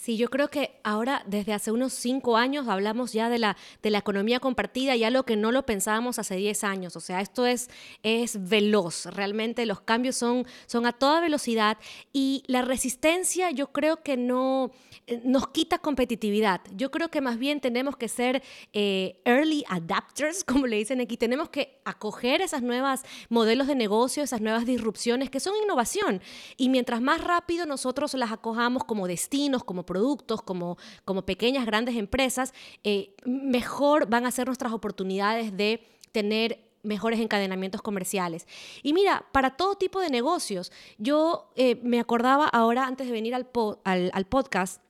Sí, 0.01 0.17
yo 0.17 0.31
creo 0.31 0.47
que 0.47 0.79
ahora, 0.83 1.21
desde 1.27 1.53
hace 1.53 1.71
unos 1.71 1.93
cinco 1.93 2.35
años, 2.35 2.67
hablamos 2.67 3.13
ya 3.13 3.29
de 3.29 3.37
la, 3.37 3.55
de 3.83 3.91
la 3.91 3.99
economía 3.99 4.39
compartida, 4.39 4.95
ya 4.95 5.11
lo 5.11 5.25
que 5.25 5.35
no 5.35 5.51
lo 5.51 5.63
pensábamos 5.67 6.17
hace 6.17 6.37
diez 6.37 6.63
años. 6.63 6.95
O 6.95 6.99
sea, 6.99 7.21
esto 7.21 7.45
es, 7.45 7.69
es 8.01 8.49
veloz. 8.49 9.05
Realmente 9.05 9.63
los 9.67 9.81
cambios 9.81 10.15
son, 10.15 10.47
son 10.65 10.87
a 10.87 10.91
toda 10.91 11.21
velocidad 11.21 11.77
y 12.11 12.41
la 12.47 12.63
resistencia 12.63 13.51
yo 13.51 13.71
creo 13.71 14.01
que 14.01 14.17
no 14.17 14.71
eh, 15.05 15.21
nos 15.23 15.49
quita 15.49 15.77
competitividad. 15.77 16.61
Yo 16.75 16.89
creo 16.89 17.09
que 17.11 17.21
más 17.21 17.37
bien 17.37 17.61
tenemos 17.61 17.95
que 17.95 18.07
ser 18.07 18.41
eh, 18.73 19.21
early 19.23 19.63
adapters, 19.69 20.43
como 20.45 20.65
le 20.65 20.77
dicen 20.77 20.99
aquí. 20.99 21.15
Tenemos 21.15 21.49
que 21.49 21.79
acoger 21.85 22.41
esas 22.41 22.63
nuevas 22.63 23.03
modelos 23.29 23.67
de 23.67 23.75
negocio, 23.75 24.23
esas 24.23 24.41
nuevas 24.41 24.65
disrupciones 24.65 25.29
que 25.29 25.39
son 25.39 25.53
innovación. 25.61 26.23
Y 26.57 26.69
mientras 26.69 27.01
más 27.01 27.23
rápido 27.23 27.67
nosotros 27.67 28.15
las 28.15 28.31
acojamos 28.31 28.83
como 28.83 29.07
destinos, 29.07 29.63
como 29.63 29.85
productos, 29.91 30.41
como, 30.41 30.77
como 31.03 31.25
pequeñas, 31.25 31.65
grandes 31.65 31.97
empresas, 31.97 32.53
eh, 32.85 33.13
mejor 33.25 34.07
van 34.07 34.25
a 34.25 34.31
ser 34.31 34.47
nuestras 34.47 34.71
oportunidades 34.71 35.57
de 35.57 35.83
tener 36.13 36.59
mejores 36.83 37.19
encadenamientos 37.19 37.81
comerciales. 37.81 38.47
Y 38.83 38.93
mira, 38.93 39.25
para 39.33 39.57
todo 39.57 39.75
tipo 39.75 39.99
de 39.99 40.09
negocios, 40.09 40.71
yo 40.97 41.51
eh, 41.55 41.75
me 41.83 41.99
acordaba 41.99 42.45
ahora, 42.45 42.85
antes 42.85 43.07
de 43.07 43.13
venir 43.13 43.35
al, 43.35 43.49
al, 43.83 44.11
al 44.13 44.25
podcast, 44.25 44.81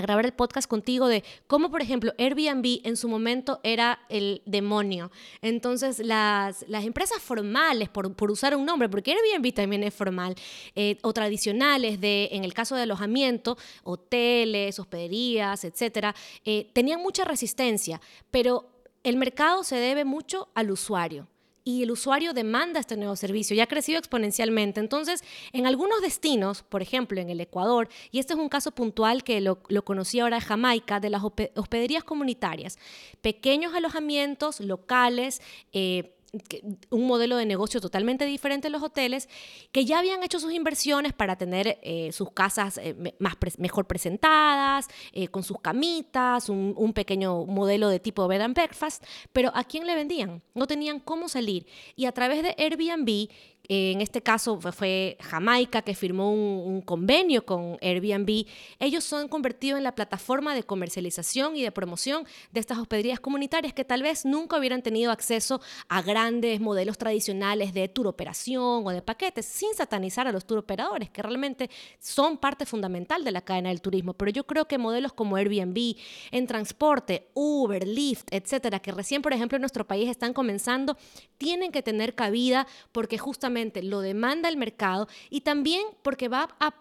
a 0.00 0.02
grabar 0.02 0.24
el 0.26 0.32
podcast 0.32 0.68
contigo 0.68 1.06
de 1.06 1.22
cómo, 1.46 1.70
por 1.70 1.82
ejemplo, 1.82 2.12
Airbnb 2.18 2.80
en 2.84 2.96
su 2.96 3.08
momento 3.08 3.60
era 3.62 4.00
el 4.08 4.42
demonio. 4.46 5.10
Entonces, 5.42 5.98
las, 6.00 6.64
las 6.68 6.84
empresas 6.84 7.22
formales, 7.22 7.88
por, 7.88 8.14
por 8.14 8.30
usar 8.30 8.56
un 8.56 8.66
nombre, 8.66 8.88
porque 8.88 9.12
Airbnb 9.12 9.54
también 9.54 9.84
es 9.84 9.94
formal, 9.94 10.34
eh, 10.74 10.98
o 11.02 11.12
tradicionales, 11.12 12.00
de, 12.00 12.30
en 12.32 12.44
el 12.44 12.54
caso 12.54 12.74
de 12.74 12.82
alojamiento, 12.82 13.56
hoteles, 13.84 14.78
hospederías, 14.78 15.64
etcétera, 15.64 16.14
eh, 16.44 16.70
tenían 16.72 17.00
mucha 17.00 17.24
resistencia, 17.24 18.00
pero 18.30 18.70
el 19.04 19.16
mercado 19.16 19.62
se 19.64 19.76
debe 19.76 20.04
mucho 20.04 20.48
al 20.54 20.70
usuario 20.70 21.28
y 21.70 21.82
el 21.84 21.90
usuario 21.90 22.32
demanda 22.32 22.80
este 22.80 22.96
nuevo 22.96 23.14
servicio 23.16 23.54
y 23.54 23.60
ha 23.60 23.66
crecido 23.66 23.98
exponencialmente. 23.98 24.80
Entonces, 24.80 25.22
en 25.52 25.66
algunos 25.66 26.00
destinos, 26.00 26.62
por 26.62 26.82
ejemplo, 26.82 27.20
en 27.20 27.30
el 27.30 27.40
Ecuador, 27.40 27.88
y 28.10 28.18
este 28.18 28.32
es 28.32 28.38
un 28.38 28.48
caso 28.48 28.72
puntual 28.72 29.22
que 29.22 29.40
lo, 29.40 29.62
conocí 29.84 30.20
ahora 30.20 30.36
en 30.36 30.42
Jamaica, 30.42 31.00
de 31.00 31.10
las 31.10 31.22
hospederías 31.22 32.04
comunitarias, 32.04 32.78
pequeños 33.20 33.74
alojamientos 33.74 34.60
locales, 34.60 35.40
eh, 35.72 36.16
un 36.90 37.06
modelo 37.06 37.36
de 37.36 37.46
negocio 37.46 37.80
totalmente 37.80 38.24
diferente 38.24 38.68
en 38.68 38.72
los 38.72 38.82
hoteles, 38.82 39.28
que 39.72 39.84
ya 39.84 39.98
habían 39.98 40.22
hecho 40.22 40.38
sus 40.38 40.52
inversiones 40.52 41.12
para 41.12 41.36
tener 41.36 41.78
eh, 41.82 42.12
sus 42.12 42.32
casas 42.32 42.78
eh, 42.78 42.94
más 43.18 43.36
mejor 43.58 43.86
presentadas, 43.86 44.88
eh, 45.12 45.28
con 45.28 45.42
sus 45.42 45.60
camitas, 45.60 46.48
un, 46.48 46.74
un, 46.76 46.92
pequeño 46.92 47.46
modelo 47.46 47.88
de 47.88 48.00
tipo 48.00 48.26
bed 48.28 48.40
and 48.40 48.54
breakfast, 48.54 49.04
pero 49.32 49.50
¿a 49.54 49.64
quién 49.64 49.86
le 49.86 49.94
vendían? 49.94 50.42
No 50.54 50.66
tenían 50.66 51.00
cómo 51.00 51.28
salir. 51.28 51.66
Y 51.96 52.06
a 52.06 52.12
través 52.12 52.42
de 52.42 52.54
Airbnb 52.58 53.28
en 53.68 54.00
este 54.00 54.20
caso 54.20 54.60
fue 54.72 55.16
Jamaica 55.20 55.82
que 55.82 55.94
firmó 55.94 56.32
un, 56.32 56.80
convenio 56.82 57.44
con 57.44 57.78
Airbnb. 57.80 58.46
Ellos 58.80 59.04
se 59.04 59.14
han 59.14 59.28
convertido 59.28 59.76
en 59.76 59.84
la 59.84 59.94
plataforma 59.94 60.54
de 60.54 60.64
comercialización 60.64 61.56
y 61.56 61.62
de 61.62 61.70
promoción 61.70 62.24
de 62.50 62.58
estas 62.58 62.78
hospederías 62.78 63.20
comunitarias 63.20 63.72
que 63.72 63.84
tal 63.84 64.02
vez 64.02 64.24
nunca 64.24 64.58
hubieran 64.58 64.82
tenido 64.82 65.12
acceso 65.12 65.60
a 65.88 66.02
grandes 66.02 66.60
modelos 66.60 66.98
tradicionales 66.98 67.72
de 67.72 67.86
tour 67.88 68.08
operación 68.08 68.82
o 68.84 68.90
de 68.90 69.02
paquetes, 69.02 69.46
sin 69.46 69.72
satanizar 69.74 70.26
a 70.26 70.32
los 70.32 70.46
tour 70.46 70.58
operadores, 70.58 71.10
que 71.10 71.22
realmente 71.22 71.70
son 72.00 72.38
parte 72.38 72.66
fundamental 72.66 73.22
de 73.22 73.30
la 73.30 73.42
cadena 73.42 73.68
del 73.68 73.82
turismo. 73.82 74.14
Pero 74.14 74.32
yo 74.32 74.44
creo 74.46 74.66
que 74.66 74.78
modelos 74.78 75.12
como 75.12 75.36
Airbnb, 75.36 75.96
en 76.32 76.46
transporte, 76.46 77.28
Uber, 77.34 77.86
Lyft, 77.86 78.32
etcétera, 78.32 78.80
que 78.80 78.90
recién, 78.90 79.22
por 79.22 79.32
ejemplo, 79.32 79.56
en 79.56 79.62
nuestro 79.62 79.86
país 79.86 80.08
están 80.08 80.32
comenzando, 80.32 80.96
tienen 81.38 81.70
que 81.70 81.82
tener 81.82 82.14
cabida 82.14 82.66
porque 82.90 83.18
justamente 83.18 83.49
lo 83.82 84.00
demanda 84.00 84.48
el 84.48 84.56
mercado 84.56 85.08
y 85.30 85.42
también 85.42 85.84
porque 86.02 86.28
va 86.28 86.48
a 86.60 86.74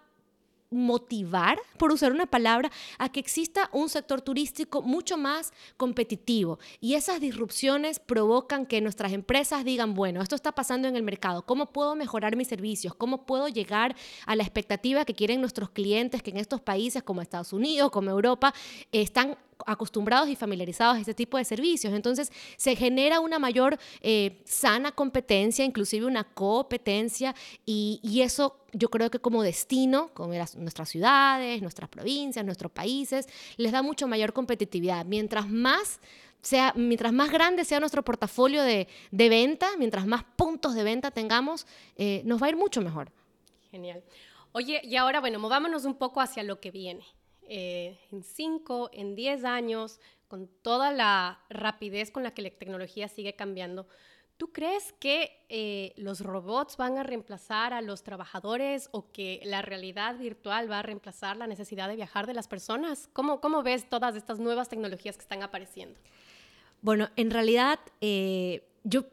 motivar, 0.72 1.60
por 1.78 1.92
usar 1.92 2.12
una 2.12 2.28
palabra, 2.28 2.72
a 2.98 3.10
que 3.10 3.20
exista 3.20 3.70
un 3.74 3.90
sector 3.90 4.22
turístico 4.22 4.82
mucho 4.82 5.18
más 5.18 5.52
competitivo. 5.78 6.60
Y 6.80 6.94
esas 6.94 7.20
disrupciones 7.20 8.00
provocan 8.00 8.66
que 8.66 8.82
nuestras 8.82 9.14
empresas 9.14 9.66
digan, 9.66 9.94
bueno, 9.94 10.22
esto 10.22 10.36
está 10.36 10.52
pasando 10.52 10.88
en 10.88 10.96
el 10.96 11.04
mercado, 11.04 11.46
¿cómo 11.46 11.72
puedo 11.72 11.96
mejorar 11.96 12.36
mis 12.36 12.48
servicios? 12.48 12.94
¿Cómo 12.94 13.26
puedo 13.26 13.48
llegar 13.48 13.96
a 14.26 14.36
la 14.36 14.44
expectativa 14.44 15.06
que 15.06 15.16
quieren 15.16 15.42
nuestros 15.42 15.72
clientes 15.72 16.22
que 16.22 16.32
en 16.32 16.38
estos 16.38 16.62
países 16.62 17.04
como 17.04 17.22
Estados 17.22 17.54
Unidos, 17.54 17.90
como 17.90 18.12
Europa, 18.12 18.54
están 18.92 19.38
acostumbrados 19.66 20.30
y 20.30 20.36
familiarizados 20.36 20.98
a 20.98 21.00
este 21.00 21.14
tipo 21.14 21.38
de 21.38 21.46
servicios. 21.46 21.94
Entonces 21.94 22.32
se 22.58 22.76
genera 22.76 23.20
una 23.20 23.40
mayor 23.40 23.78
eh, 24.02 24.42
sana 24.46 24.92
competencia, 24.92 25.66
inclusive 25.66 26.06
una 26.06 26.24
competencia, 26.24 27.36
y, 27.66 28.00
eso 28.20 28.58
yo 28.74 28.90
creo 28.90 29.10
que 29.10 29.20
como 29.20 29.42
destino, 29.44 30.10
como 30.14 30.34
nuestras 30.34 30.90
ciudades, 30.90 31.62
nuestras 31.62 31.90
provincias, 31.90 32.46
nuestros 32.46 32.72
países, 32.72 33.28
les 33.58 33.72
da 33.72 33.82
mucho 33.82 34.08
mayor 34.08 34.34
competitividad. 34.34 35.06
Mientras 35.06 35.50
más 35.50 36.00
sea, 36.42 36.74
mientras 36.76 37.14
más 37.14 37.32
grande 37.32 37.66
sea 37.66 37.80
nuestro 37.80 38.04
portafolio 38.04 38.64
de, 38.64 38.88
venta, 39.12 39.70
mientras 39.78 40.06
más 40.06 40.24
puntos 40.36 40.76
de 40.76 40.84
venta 40.84 41.12
tengamos, 41.12 41.66
eh, 41.96 42.22
nos 42.26 42.42
va 42.42 42.48
a 42.48 42.50
ir 42.50 42.58
mucho 42.58 42.82
mejor. 42.82 43.12
Genial. 43.72 44.04
Oye, 44.52 44.82
y 44.84 44.96
ahora, 44.96 45.20
bueno, 45.20 45.40
movámonos 45.40 45.86
un 45.86 45.96
poco 45.96 46.22
hacia 46.22 46.44
lo 46.44 46.60
que 46.60 46.72
viene. 46.72 47.06
Eh, 47.52 48.00
en 48.12 48.24
5, 48.24 48.92
en 48.94 49.16
10 49.16 49.44
años, 49.44 50.00
con 50.28 50.48
toda 50.62 50.92
la 50.92 51.40
rapidez 51.50 52.12
con 52.12 52.22
la 52.22 52.34
que 52.34 52.44
la 52.44 52.52
tecnología 52.52 53.08
sigue 53.08 53.36
cambiando, 53.36 53.88
¿tú 54.38 54.54
crees 54.54 54.94
que 55.00 55.44
eh, 55.50 55.94
los 55.98 56.22
robots 56.22 56.78
van 56.78 57.00
a 57.00 57.04
reemplazar 57.04 57.74
a 57.74 57.82
los 57.82 58.04
trabajadores 58.04 58.90
o 58.92 59.12
que 59.12 59.42
la 59.44 59.64
realidad 59.64 60.16
virtual 60.18 60.70
va 60.70 60.80
a 60.80 60.84
reemplazar 60.84 61.38
la 61.38 61.48
necesidad 61.48 61.90
de 61.90 61.96
viajar 61.96 62.28
de 62.28 62.36
las 62.36 62.48
personas? 62.48 63.10
¿Cómo, 63.14 63.42
cómo 63.42 63.64
ves 63.64 63.90
todas 63.90 64.16
estas 64.16 64.40
nuevas 64.40 64.70
tecnologías 64.70 65.18
que 65.18 65.24
están 65.24 65.42
apareciendo? 65.42 66.00
Bueno, 66.82 67.10
en 67.16 67.32
realidad 67.32 67.80
eh, 68.00 68.64
yo 68.84 69.06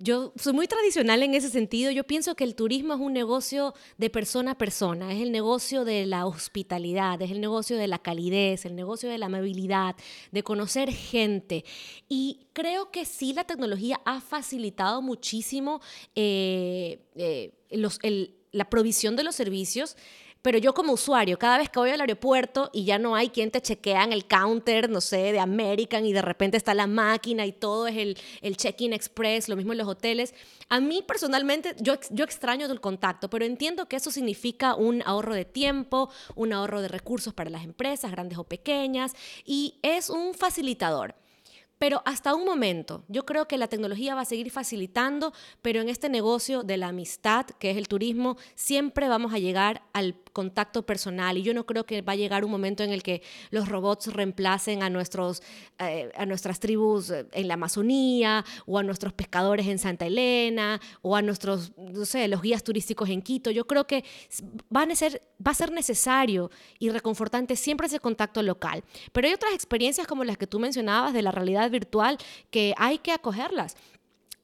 yo 0.00 0.32
soy 0.36 0.52
muy 0.52 0.66
tradicional 0.66 1.22
en 1.22 1.34
ese 1.34 1.50
sentido. 1.50 1.90
Yo 1.90 2.04
pienso 2.04 2.34
que 2.34 2.44
el 2.44 2.56
turismo 2.56 2.94
es 2.94 3.00
un 3.00 3.12
negocio 3.12 3.74
de 3.96 4.10
persona 4.10 4.52
a 4.52 4.58
persona, 4.58 5.12
es 5.12 5.22
el 5.22 5.30
negocio 5.30 5.84
de 5.84 6.04
la 6.04 6.26
hospitalidad, 6.26 7.20
es 7.22 7.30
el 7.30 7.40
negocio 7.40 7.76
de 7.76 7.86
la 7.86 7.98
calidez, 7.98 8.64
el 8.64 8.74
negocio 8.74 9.08
de 9.08 9.18
la 9.18 9.26
amabilidad, 9.26 9.94
de 10.32 10.42
conocer 10.42 10.90
gente. 10.92 11.64
Y 12.08 12.48
creo 12.52 12.90
que 12.90 13.04
sí, 13.04 13.32
la 13.34 13.44
tecnología 13.44 14.00
ha 14.04 14.20
facilitado 14.20 15.00
muchísimo 15.00 15.80
eh, 16.16 16.98
eh, 17.14 17.52
la 18.50 18.70
provisión 18.70 19.14
de 19.14 19.22
los 19.22 19.36
servicios 19.36 19.96
pero 20.44 20.58
yo 20.58 20.74
como 20.74 20.92
usuario, 20.92 21.38
cada 21.38 21.56
vez 21.56 21.70
que 21.70 21.78
voy 21.78 21.88
al 21.88 22.02
aeropuerto 22.02 22.68
y 22.74 22.84
ya 22.84 22.98
no 22.98 23.16
hay 23.16 23.30
quien 23.30 23.50
te 23.50 23.62
chequea 23.62 24.04
en 24.04 24.12
el 24.12 24.26
counter, 24.26 24.90
no 24.90 25.00
sé, 25.00 25.32
de 25.32 25.40
American 25.40 26.04
y 26.04 26.12
de 26.12 26.20
repente 26.20 26.58
está 26.58 26.74
la 26.74 26.86
máquina 26.86 27.46
y 27.46 27.52
todo 27.52 27.86
es 27.86 27.96
el, 27.96 28.56
check-in 28.58 28.92
express, 28.92 29.48
lo 29.48 29.56
mismo 29.56 29.72
en 29.72 29.78
los 29.78 29.88
hoteles, 29.88 30.34
a 30.68 30.80
mí 30.80 31.00
personalmente 31.00 31.74
yo, 31.80 31.94
yo 32.10 32.26
extraño 32.26 32.66
el 32.66 32.82
contacto, 32.82 33.30
pero 33.30 33.46
entiendo 33.46 33.88
que 33.88 33.96
eso 33.96 34.10
significa 34.10 34.74
un 34.74 35.02
ahorro 35.06 35.34
de 35.34 35.46
tiempo, 35.46 36.10
un 36.34 36.52
ahorro 36.52 36.82
de 36.82 36.88
recursos 36.88 37.32
para 37.32 37.48
las 37.48 37.64
empresas, 37.64 38.10
grandes 38.10 38.36
o 38.36 38.44
pequeñas, 38.44 39.14
y 39.46 39.78
es 39.80 40.10
un 40.10 40.34
facilitador. 40.34 41.14
Pero 41.84 42.00
hasta 42.06 42.34
un 42.34 42.46
momento, 42.46 43.04
yo 43.08 43.26
creo 43.26 43.46
que 43.46 43.58
la 43.58 43.68
tecnología 43.68 44.14
va 44.14 44.22
a 44.22 44.24
seguir 44.24 44.50
facilitando, 44.50 45.34
pero 45.60 45.82
en 45.82 45.90
este 45.90 46.08
negocio 46.08 46.62
de 46.62 46.78
la 46.78 46.88
amistad, 46.88 47.44
que 47.44 47.70
es 47.70 47.76
el 47.76 47.88
turismo, 47.88 48.38
siempre 48.54 49.06
vamos 49.06 49.34
a 49.34 49.38
llegar 49.38 49.82
al 49.92 50.16
contacto 50.32 50.86
personal 50.86 51.36
y 51.36 51.42
yo 51.42 51.52
no 51.52 51.66
creo 51.66 51.84
que 51.84 52.00
va 52.00 52.14
a 52.14 52.16
llegar 52.16 52.42
un 52.42 52.50
momento 52.50 52.82
en 52.82 52.90
el 52.90 53.02
que 53.02 53.22
los 53.50 53.68
robots 53.68 54.12
reemplacen 54.12 54.82
a, 54.82 54.88
nuestros, 54.88 55.42
eh, 55.78 56.10
a 56.16 56.24
nuestras 56.24 56.58
tribus 56.58 57.10
en 57.10 57.48
la 57.48 57.54
Amazonía 57.54 58.46
o 58.64 58.78
a 58.78 58.82
nuestros 58.82 59.12
pescadores 59.12 59.66
en 59.66 59.78
Santa 59.78 60.06
Elena 60.06 60.80
o 61.02 61.14
a 61.14 61.22
nuestros, 61.22 61.72
no 61.76 62.06
sé, 62.06 62.26
los 62.28 62.40
guías 62.40 62.64
turísticos 62.64 63.10
en 63.10 63.20
Quito. 63.20 63.50
Yo 63.50 63.66
creo 63.66 63.86
que 63.86 64.04
van 64.70 64.90
a 64.90 64.96
ser, 64.96 65.22
va 65.46 65.50
a 65.52 65.54
ser 65.54 65.70
necesario 65.70 66.50
y 66.78 66.88
reconfortante 66.88 67.56
siempre 67.56 67.86
ese 67.86 68.00
contacto 68.00 68.42
local. 68.42 68.82
Pero 69.12 69.28
hay 69.28 69.34
otras 69.34 69.52
experiencias 69.52 70.06
como 70.06 70.24
las 70.24 70.38
que 70.38 70.46
tú 70.46 70.58
mencionabas 70.58 71.12
de 71.12 71.22
la 71.22 71.30
realidad 71.30 71.70
virtual 71.78 72.18
que 72.50 72.74
hay 72.76 72.98
que 72.98 73.12
acogerlas. 73.12 73.76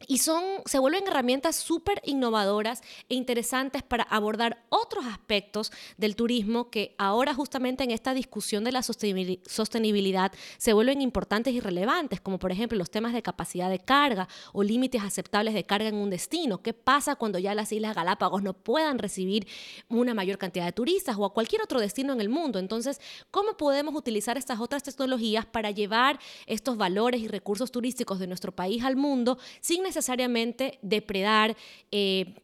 Y 0.07 0.19
son, 0.19 0.43
se 0.65 0.79
vuelven 0.79 1.07
herramientas 1.07 1.57
súper 1.57 2.01
innovadoras 2.05 2.81
e 3.11 3.15
interesantes 3.15 3.83
para 3.83 4.05
abordar 4.05 4.65
otros 4.71 5.05
aspectos 5.05 5.73
del 5.99 6.17
turismo 6.17 6.71
que 6.71 6.95
ahora 6.97 7.35
justamente 7.35 7.85
en 7.85 7.91
esta 7.91 8.15
discusión 8.15 8.65
de 8.65 8.73
la 8.73 8.83
sostenibilidad 8.83 10.33
se 10.57 10.73
vuelven 10.73 11.03
importantes 11.03 11.53
y 11.53 11.61
relevantes, 11.61 12.21
como 12.21 12.39
por 12.39 12.51
ejemplo 12.51 12.79
los 12.79 12.91
temas 12.91 13.13
de 13.13 13.23
capacidad 13.23 13.69
de 13.69 13.79
carga 13.79 14.27
o 14.55 14.63
límites 14.63 15.03
aceptables 15.03 15.53
de 15.53 15.65
carga 15.65 15.89
en 15.89 15.97
un 15.97 16.09
destino. 16.09 16.63
¿Qué 16.63 16.73
pasa 16.73 17.17
cuando 17.17 17.39
ya 17.39 17.55
las 17.55 17.71
Islas 17.71 17.95
Galápagos 17.95 18.43
no 18.43 18.55
puedan 18.55 18.99
recibir 18.99 19.47
una 19.89 20.15
mayor 20.15 20.39
cantidad 20.39 20.65
de 20.65 20.73
turistas 20.73 21.17
o 21.19 21.27
a 21.27 21.35
cualquier 21.35 21.61
otro 21.61 21.79
destino 21.79 22.15
en 22.15 22.23
el 22.23 22.31
mundo? 22.31 22.59
Entonces, 22.59 23.01
¿cómo 23.31 23.59
podemos 23.59 23.95
utilizar 23.95 24.39
estas 24.39 24.61
otras 24.61 24.83
tecnologías 24.83 25.45
para 25.45 25.71
llevar 25.71 26.19
estos 26.47 26.79
valores 26.79 27.21
y 27.21 27.29
recursos 27.29 27.71
turísticos 27.71 28.19
de 28.19 28.27
nuestro 28.27 28.53
país 28.53 28.83
al 28.83 28.97
mundo 28.97 29.39
sin 29.61 29.90
necesariamente 29.91 30.79
depredar 30.83 31.57
eh, 31.91 32.35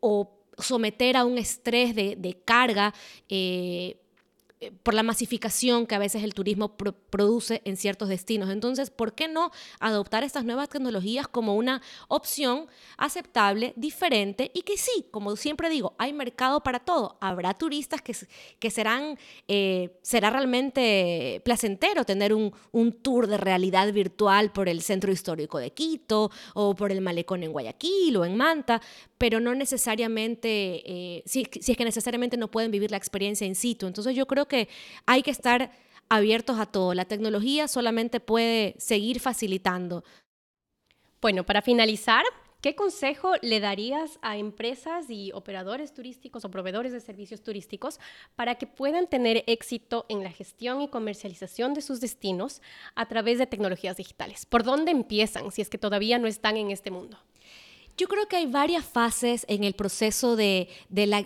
o 0.00 0.28
someter 0.58 1.16
a 1.16 1.24
un 1.24 1.38
estrés 1.38 1.94
de, 1.94 2.36
carga 2.44 2.92
eh, 3.28 3.96
eh, 3.96 3.96
por 4.82 4.94
la 4.94 5.02
masificación 5.02 5.86
que 5.86 5.94
a 5.94 5.98
veces 5.98 6.22
el 6.22 6.34
turismo 6.34 6.76
produce 6.76 7.62
en 7.64 7.76
ciertos 7.76 8.08
destinos. 8.08 8.50
Entonces, 8.50 8.90
¿por 8.90 9.14
qué 9.14 9.26
no 9.28 9.50
adoptar 9.78 10.24
estas 10.24 10.44
nuevas 10.44 10.68
tecnologías 10.68 11.28
como 11.28 11.56
una 11.56 11.80
opción 12.08 12.66
aceptable, 12.96 13.72
diferente 13.76 14.50
y 14.54 14.62
que 14.62 14.76
sí, 14.76 15.06
como 15.10 15.36
siempre 15.36 15.70
digo, 15.70 15.94
hay 15.98 16.12
mercado 16.12 16.62
para 16.62 16.80
todo. 16.80 17.16
Habrá 17.20 17.54
turistas 17.54 18.02
que, 18.02 18.14
que 18.58 18.70
serán, 18.70 19.18
eh, 19.48 19.98
será 20.02 20.30
realmente 20.30 21.40
placentero 21.44 22.04
tener 22.04 22.34
un, 22.34 22.52
un 22.72 22.92
tour 22.92 23.26
de 23.26 23.38
realidad 23.38 23.92
virtual 23.92 24.52
por 24.52 24.68
el 24.68 24.82
centro 24.82 25.12
histórico 25.12 25.58
de 25.58 25.72
Quito 25.72 26.30
o 26.54 26.74
por 26.74 26.92
el 26.92 27.00
malecón 27.00 27.42
en 27.42 27.52
Guayaquil 27.52 28.16
o 28.16 28.24
en 28.24 28.36
Manta, 28.36 28.80
pero 29.18 29.40
no 29.40 29.54
necesariamente, 29.54 30.82
eh, 30.84 31.22
si, 31.26 31.46
si, 31.60 31.72
es 31.72 31.78
que 31.78 31.84
necesariamente 31.84 32.36
no 32.36 32.50
pueden 32.50 32.70
vivir 32.70 32.90
la 32.90 32.96
experiencia 32.96 33.46
in 33.46 33.54
situ. 33.54 33.86
Entonces 33.86 34.14
yo 34.14 34.26
creo 34.26 34.48
que 34.50 34.68
hay 35.06 35.22
que 35.22 35.30
estar 35.30 35.72
abiertos 36.10 36.58
a 36.58 36.66
todo. 36.66 36.92
La 36.92 37.06
tecnología 37.06 37.68
solamente 37.68 38.20
puede 38.20 38.74
seguir 38.78 39.20
facilitando. 39.20 40.04
Bueno, 41.22 41.46
para 41.46 41.62
finalizar, 41.62 42.24
¿qué 42.60 42.74
consejo 42.74 43.32
le 43.40 43.60
darías 43.60 44.18
a 44.20 44.36
empresas 44.36 45.08
y 45.08 45.32
operadores 45.32 45.94
turísticos 45.94 46.44
o 46.44 46.50
proveedores 46.50 46.92
de 46.92 47.00
servicios 47.00 47.42
turísticos 47.42 48.00
para 48.36 48.56
que 48.56 48.66
puedan 48.66 49.06
tener 49.06 49.44
éxito 49.46 50.04
en 50.08 50.22
la 50.24 50.30
gestión 50.30 50.82
y 50.82 50.88
comercialización 50.88 51.72
de 51.72 51.80
sus 51.80 52.00
destinos 52.00 52.60
a 52.94 53.06
través 53.06 53.38
de 53.38 53.46
tecnologías 53.46 53.96
digitales? 53.96 54.44
¿Por 54.46 54.64
dónde 54.64 54.90
empiezan 54.90 55.50
si 55.52 55.62
es 55.62 55.70
que 55.70 55.78
todavía 55.78 56.18
no 56.18 56.26
están 56.26 56.56
en 56.56 56.70
este 56.70 56.90
mundo? 56.90 57.18
Yo 58.00 58.08
creo 58.08 58.26
que 58.28 58.36
hay 58.36 58.46
varias 58.46 58.86
fases 58.86 59.44
en 59.46 59.62
el 59.62 59.74
proceso 59.74 60.34
de, 60.34 60.70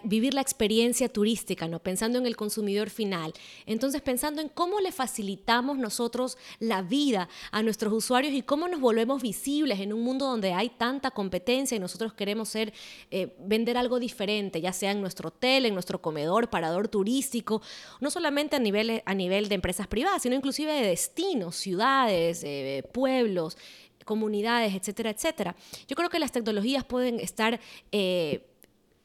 vivir 0.03 0.35
la 0.35 0.41
experiencia 0.41 1.09
turística, 1.09 1.69
¿no? 1.69 1.79
pensando 1.79 2.19
en 2.19 2.27
el 2.27 2.35
consumidor 2.35 2.91
final. 2.91 3.33
Entonces, 3.65 4.03
pensando 4.03 4.43
en 4.43 4.49
cómo 4.49 4.81
le 4.81 4.91
facilitamos 4.91 5.79
nosotros 5.79 6.37
la 6.59 6.83
vida 6.83 7.29
a 7.53 7.63
nuestros 7.63 7.93
usuarios 7.93 8.35
y 8.35 8.43
cómo 8.43 8.67
nos 8.67 8.81
volvemos 8.81 9.23
visibles 9.23 9.79
en 9.79 9.93
un 9.93 10.03
mundo 10.03 10.27
donde 10.27 10.53
hay 10.53 10.69
tanta 10.69 11.13
competencia 11.13 11.77
y 11.77 11.79
nosotros 11.79 12.13
queremos 12.13 12.49
ser, 12.49 12.73
eh, 13.13 13.37
vender 13.39 13.77
algo 13.77 14.01
diferente, 14.01 14.61
ya 14.61 14.73
sea 14.73 14.91
en 14.91 15.01
nuestro 15.01 15.29
hotel, 15.29 15.67
en 15.67 15.75
nuestro 15.75 16.03
comedor, 16.03 16.51
parador 16.51 16.89
turístico, 16.89 17.63
no 18.01 18.11
solamente 18.11 18.57
a 18.57 18.59
nivel, 18.59 19.01
a 19.07 19.15
nivel 19.15 19.49
de 19.49 19.55
empresas 19.55 19.87
privadas, 19.87 20.23
sino 20.23 20.35
inclusive 20.35 20.73
de 20.73 20.89
destinos, 20.89 21.55
ciudades, 21.55 22.43
eh, 22.43 22.83
pueblos 22.93 23.57
comunidades, 24.05 24.75
etcétera, 24.75 25.11
etcétera. 25.11 25.57
Yo 25.89 25.97
creo 25.97 26.09
que 26.11 26.19
las 26.19 26.33
tecnologías 26.33 26.85
pueden 26.85 27.21
estar... 27.21 27.61
Eh, 27.93 28.47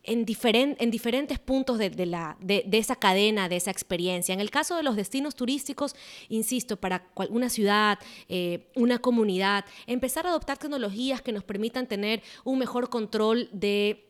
en, 0.03 0.25
en, 0.79 0.91
diferentes 0.91 1.39
puntos 1.39 1.77
de, 1.77 2.05
la, 2.05 2.37
de, 2.39 2.65
esa 2.71 2.95
cadena, 2.95 3.49
de 3.49 3.57
esa 3.57 3.69
experiencia. 3.69 4.33
En 4.33 4.39
el 4.39 4.49
caso 4.49 4.75
de 4.75 4.83
los 4.83 4.95
destinos 4.95 5.35
turísticos, 5.35 5.95
insisto, 6.29 6.77
para 6.77 7.07
una 7.29 7.49
ciudad, 7.49 7.99
eh, 8.27 8.69
una 8.75 8.99
comunidad, 8.99 9.65
empezar 9.87 10.25
a 10.25 10.29
adoptar 10.29 10.57
tecnologías 10.57 11.21
que 11.21 11.31
nos 11.31 11.43
permitan 11.43 11.85
tener 11.85 12.23
un 12.43 12.57
mejor 12.59 12.89
control 12.89 13.49
de 13.51 14.08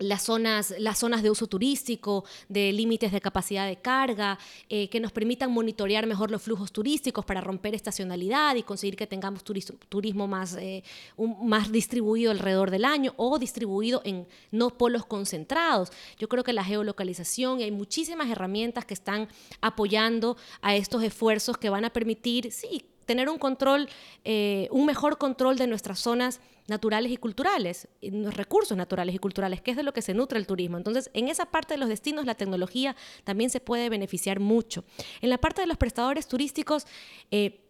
las 0.00 0.22
zonas, 0.22 0.74
las 0.78 0.98
zonas 0.98 1.22
de 1.22 1.30
uso 1.30 1.46
turístico, 1.46 2.24
de 2.48 2.72
límites 2.72 3.12
de 3.12 3.20
capacidad 3.20 3.66
de 3.66 3.76
carga, 3.76 4.38
eh, 4.68 4.88
que 4.88 4.98
nos 4.98 5.12
permitan 5.12 5.52
monitorear 5.52 6.06
mejor 6.06 6.30
los 6.30 6.42
flujos 6.42 6.72
turísticos 6.72 7.24
para 7.24 7.40
romper 7.40 7.74
estacionalidad 7.74 8.56
y 8.56 8.62
conseguir 8.62 8.96
que 8.96 9.06
tengamos 9.06 9.44
turismo, 9.44 10.26
más, 10.26 10.56
eh, 10.56 10.82
más 11.42 11.70
distribuido 11.70 12.30
alrededor 12.30 12.70
del 12.70 12.84
año 12.84 13.12
o 13.16 13.38
distribuido 13.38 14.00
en 14.04 14.26
no 14.50 14.70
polos 14.70 15.04
concentrados. 15.06 15.90
Yo 16.18 16.28
creo 16.28 16.44
que 16.44 16.52
la 16.52 16.64
geolocalización 16.64 17.60
y 17.60 17.64
hay 17.64 17.70
muchísimas 17.70 18.28
herramientas 18.30 18.84
que 18.84 18.94
están 18.94 19.28
apoyando 19.60 20.36
a 20.62 20.74
estos 20.74 21.02
esfuerzos 21.02 21.58
que 21.58 21.68
van 21.70 21.84
a 21.84 21.90
permitir, 21.90 22.50
sí, 22.52 22.84
tener 23.10 23.28
un 23.28 23.38
control, 23.38 23.88
eh, 24.24 24.68
un 24.70 24.86
mejor 24.86 25.18
control 25.18 25.58
de 25.58 25.66
nuestras 25.66 25.98
zonas 25.98 26.40
naturales 26.68 27.10
y 27.10 27.16
culturales, 27.16 27.88
los 28.00 28.36
recursos 28.36 28.76
naturales 28.76 29.16
y 29.16 29.18
culturales, 29.18 29.60
que 29.60 29.72
es 29.72 29.76
de 29.76 29.82
lo 29.82 29.92
que 29.92 30.00
se 30.00 30.14
nutre 30.14 30.38
el 30.38 30.46
turismo. 30.46 30.76
Entonces, 30.76 31.10
en 31.12 31.26
esa 31.26 31.46
parte 31.46 31.74
de 31.74 31.78
los 31.78 31.88
destinos, 31.88 32.24
la 32.24 32.36
tecnología 32.36 32.94
también 33.24 33.50
se 33.50 33.58
puede 33.58 33.88
beneficiar 33.88 34.38
mucho. 34.38 34.84
En 35.20 35.28
la 35.28 35.38
parte 35.38 35.60
de 35.60 35.66
los 35.66 35.76
prestadores 35.76 36.28
turísticos, 36.28 36.86
eh, 37.32 37.64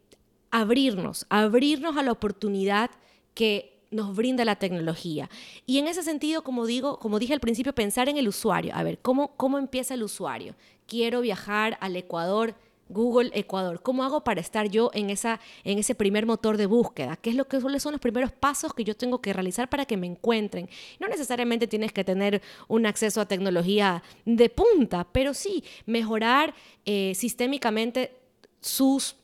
abrirnos, 0.51 1.25
abrirnos 1.31 1.97
a 1.97 2.03
la 2.03 2.13
oportunidad 2.13 2.91
que 3.33 3.81
nos 3.91 4.15
brinda 4.15 4.45
la 4.45 4.57
tecnología. 4.57 5.31
Y 5.65 5.79
en 5.79 5.89
ese 5.89 6.03
sentido, 6.03 6.45
como 6.45 6.67
digo, 6.67 6.99
como 6.99 7.19
dije 7.19 7.33
al 7.33 7.41
principio, 7.41 7.75
pensar 7.75 8.11
en 8.11 8.19
el 8.19 8.29
usuario. 8.29 8.75
A 8.75 8.83
ver, 8.83 8.99
¿cómo, 8.99 9.39
cómo 9.39 9.57
empieza 9.57 9.95
el 9.95 10.03
usuario? 10.03 10.55
Quiero 10.87 11.23
viajar 11.23 11.79
al 11.81 11.97
Ecuador 11.97 12.57
Google 12.91 13.31
Ecuador. 13.35 13.81
¿Cómo 13.83 14.05
hago 14.05 14.23
para 14.23 14.41
estar 14.41 14.69
yo 14.69 14.91
en, 14.93 15.11
esa, 15.11 15.41
en 15.65 15.79
ese 15.79 15.95
primer 15.95 16.27
motor 16.27 16.57
de 16.57 16.67
búsqueda? 16.67 17.17
¿Qué 17.17 17.31
es 17.31 17.37
lo 17.37 17.47
que 17.49 17.61
son 17.61 17.93
los 17.93 18.01
primeros 18.01 18.33
pasos 18.33 18.75
que 18.75 18.85
yo 18.85 18.95
tengo 18.97 19.21
que 19.21 19.33
realizar 19.33 19.69
para 19.69 19.87
que 19.87 19.97
me 19.97 20.07
encuentren? 20.07 20.69
No 20.99 21.09
necesariamente 21.09 21.67
tienes 21.67 21.93
que 21.93 22.05
tener 22.05 22.43
un 22.69 22.87
acceso 22.87 23.21
a 23.21 23.27
tecnología 23.27 24.03
de 24.25 24.51
punta, 24.51 25.07
pero 25.11 25.35
sí 25.35 25.65
mejorar 25.87 26.55
eh, 26.85 27.13
sistémicamente 27.15 28.13
sus 28.61 29.17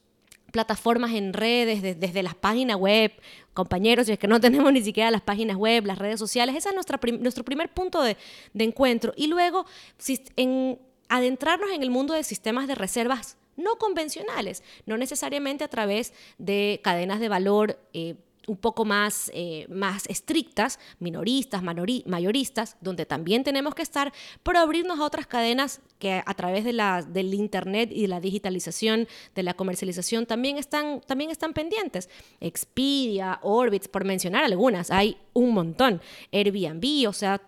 plataformas 0.53 1.13
en 1.13 1.33
redes, 1.33 1.83
desde 1.83 2.23
las 2.23 2.35
páginas 2.35 2.77
web, 2.77 3.13
compañeros, 3.53 4.09
y 4.09 4.13
es 4.13 4.19
que 4.19 4.29
no 4.29 4.41
tenemos 4.41 4.73
ni 4.73 4.81
siquiera 4.81 5.11
las 5.11 5.21
páginas 5.21 5.57
web, 5.57 5.85
las 5.85 5.99
redes 5.99 6.19
sociales, 6.19 6.55
ese 6.57 6.71
es 6.71 6.75
nuestra 6.75 6.99
nuestro 7.21 7.45
primer 7.45 7.73
punto 7.75 8.01
de, 8.01 8.17
encuentro. 8.55 9.13
Y 9.17 9.27
luego, 9.27 9.67
si, 9.99 10.23
en, 10.37 10.79
adentrarnos 11.09 11.71
en 11.73 11.83
el 11.83 11.91
mundo 11.91 12.15
de 12.15 12.25
sistemas 12.25 12.69
de 12.69 12.75
reservas 12.75 13.37
no 13.57 13.77
convencionales, 13.77 14.63
no 14.87 14.97
necesariamente 14.97 15.65
a 15.65 15.69
través 15.69 16.13
de 16.39 16.81
cadenas 16.83 17.21
de 17.21 17.29
valor 17.29 17.79
eh, 17.93 18.17
un 18.47 18.57
poco 18.57 18.85
más, 18.85 19.31
eh, 19.35 19.67
más 19.69 20.07
estrictas, 20.07 20.79
minoristas, 20.99 21.63
mayoristas, 21.63 22.77
donde 22.81 23.05
también 23.05 23.45
tenemos 23.45 23.75
que 23.75 23.83
estar, 23.83 24.13
pero 24.43 24.61
abrirnos 24.61 25.01
a 25.01 25.05
otras 25.05 25.27
cadenas 25.27 25.81
que 25.99 26.23
a 26.25 26.35
través 26.35 26.65
de 26.65 26.73
la, 26.73 27.03
del 27.03 27.35
Internet 27.35 27.91
y 27.93 28.03
de 28.03 28.09
la 28.09 28.21
digitalización, 28.21 29.09
de 29.35 29.43
la 29.43 29.55
comercialización, 29.55 30.27
también 30.27 30.59
están, 30.59 31.01
también 31.01 31.31
están 31.31 31.53
pendientes. 31.53 32.09
Expedia, 32.41 33.41
Orbitz, 33.43 33.89
por 33.89 34.05
mencionar 34.05 34.45
algunas, 34.45 34.91
hay 34.91 35.19
un 35.33 35.53
montón. 35.53 36.01
Airbnb, 36.33 37.09
o 37.09 37.13
sea, 37.13 37.43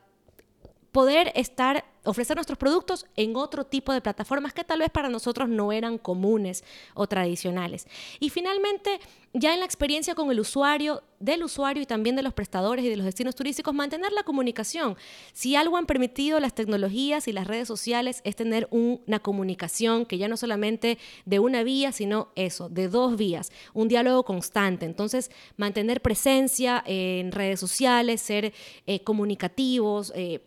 poder 0.90 1.32
estar 1.36 1.84
ofrecer 2.08 2.36
nuestros 2.36 2.56
productos 2.56 3.04
en 3.16 3.36
otro 3.36 3.64
tipo 3.64 3.92
de 3.92 4.00
plataformas 4.00 4.54
que 4.54 4.64
tal 4.64 4.78
vez 4.78 4.88
para 4.88 5.10
nosotros 5.10 5.46
no 5.46 5.72
eran 5.72 5.98
comunes 5.98 6.64
o 6.94 7.06
tradicionales. 7.06 7.86
Y 8.18 8.30
finalmente, 8.30 8.98
ya 9.34 9.52
en 9.52 9.60
la 9.60 9.66
experiencia 9.66 10.14
con 10.14 10.30
el 10.30 10.40
usuario, 10.40 11.02
del 11.20 11.42
usuario 11.42 11.82
y 11.82 11.86
también 11.86 12.16
de 12.16 12.22
los 12.22 12.32
prestadores 12.32 12.82
y 12.82 12.88
de 12.88 12.96
los 12.96 13.04
destinos 13.04 13.34
turísticos, 13.34 13.74
mantener 13.74 14.12
la 14.12 14.22
comunicación. 14.22 14.96
Si 15.34 15.54
algo 15.54 15.76
han 15.76 15.84
permitido 15.84 16.40
las 16.40 16.54
tecnologías 16.54 17.28
y 17.28 17.32
las 17.32 17.46
redes 17.46 17.68
sociales 17.68 18.22
es 18.24 18.36
tener 18.36 18.68
una 18.70 19.18
comunicación 19.18 20.06
que 20.06 20.16
ya 20.16 20.28
no 20.28 20.38
solamente 20.38 20.96
de 21.26 21.40
una 21.40 21.62
vía, 21.62 21.92
sino 21.92 22.28
eso, 22.36 22.70
de 22.70 22.88
dos 22.88 23.18
vías, 23.18 23.52
un 23.74 23.88
diálogo 23.88 24.24
constante. 24.24 24.86
Entonces, 24.86 25.30
mantener 25.58 26.00
presencia 26.00 26.82
en 26.86 27.32
redes 27.32 27.60
sociales, 27.60 28.22
ser 28.22 28.54
eh, 28.86 29.00
comunicativos, 29.04 30.10
eh, 30.14 30.40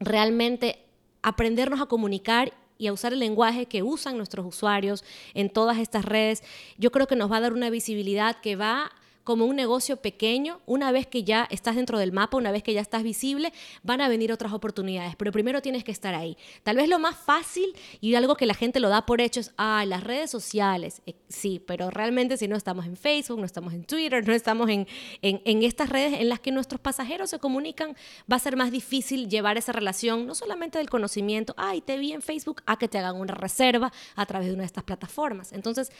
realmente 0.00 0.85
aprendernos 1.26 1.80
a 1.80 1.86
comunicar 1.86 2.52
y 2.78 2.86
a 2.86 2.92
usar 2.92 3.12
el 3.12 3.18
lenguaje 3.18 3.66
que 3.66 3.82
usan 3.82 4.16
nuestros 4.16 4.46
usuarios 4.46 5.02
en 5.34 5.50
todas 5.50 5.78
estas 5.78 6.04
redes, 6.04 6.44
yo 6.78 6.92
creo 6.92 7.08
que 7.08 7.16
nos 7.16 7.32
va 7.32 7.38
a 7.38 7.40
dar 7.40 7.52
una 7.52 7.68
visibilidad 7.68 8.36
que 8.40 8.54
va 8.54 8.92
como 9.26 9.44
un 9.44 9.56
negocio 9.56 9.96
pequeño, 9.96 10.60
una 10.66 10.92
vez 10.92 11.08
que 11.08 11.24
ya 11.24 11.48
estás 11.50 11.74
dentro 11.74 11.98
del 11.98 12.12
mapa, 12.12 12.36
una 12.36 12.52
vez 12.52 12.62
que 12.62 12.72
ya 12.72 12.80
estás 12.80 13.02
visible, 13.02 13.52
van 13.82 14.00
a 14.00 14.08
venir 14.08 14.30
otras 14.30 14.52
oportunidades, 14.52 15.16
pero 15.16 15.32
primero 15.32 15.60
tienes 15.60 15.82
que 15.82 15.90
estar 15.90 16.14
ahí. 16.14 16.38
Tal 16.62 16.76
vez 16.76 16.88
lo 16.88 17.00
más 17.00 17.16
fácil 17.16 17.74
y 18.00 18.14
algo 18.14 18.36
que 18.36 18.46
la 18.46 18.54
gente 18.54 18.78
lo 18.78 18.88
da 18.88 19.04
por 19.04 19.20
hecho 19.20 19.40
es, 19.40 19.52
ah, 19.58 19.84
las 19.84 20.04
redes 20.04 20.30
sociales, 20.30 21.02
eh, 21.06 21.16
sí, 21.28 21.60
pero 21.66 21.90
realmente 21.90 22.36
si 22.36 22.46
no 22.46 22.54
estamos 22.54 22.86
en 22.86 22.96
Facebook, 22.96 23.40
no 23.40 23.46
estamos 23.46 23.74
en 23.74 23.82
Twitter, 23.84 24.24
no 24.24 24.32
estamos 24.32 24.70
en, 24.70 24.86
en, 25.22 25.62
estas 25.64 25.88
redes 25.88 26.20
en 26.20 26.28
las 26.28 26.38
que 26.38 26.52
nuestros 26.52 26.80
pasajeros 26.80 27.28
se 27.28 27.40
comunican, 27.40 27.96
va 28.30 28.36
a 28.36 28.38
ser 28.38 28.56
más 28.56 28.70
difícil 28.70 29.28
llevar 29.28 29.58
esa 29.58 29.72
relación, 29.72 30.28
no 30.28 30.36
solamente 30.36 30.78
del 30.78 30.88
conocimiento, 30.88 31.52
ay, 31.56 31.80
te 31.80 31.98
vi 31.98 32.12
en 32.12 32.22
Facebook, 32.22 32.62
a 32.64 32.78
que 32.78 32.86
te 32.86 32.98
hagan 32.98 33.16
una 33.16 33.34
reserva 33.34 33.92
a 34.14 34.24
través 34.24 34.46
de 34.46 34.54
una 34.54 34.62
de 34.62 34.66
estas 34.66 34.84
plataformas. 34.84 35.50
Entonces, 35.52 35.90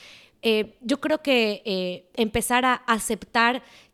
eh, 0.43 0.77
yo 0.79 1.01
creo 1.01 1.21
que 1.21 1.61
eh, 1.65 2.09
empezar 2.15 2.63
a 2.63 2.75
aceptar 2.75 3.16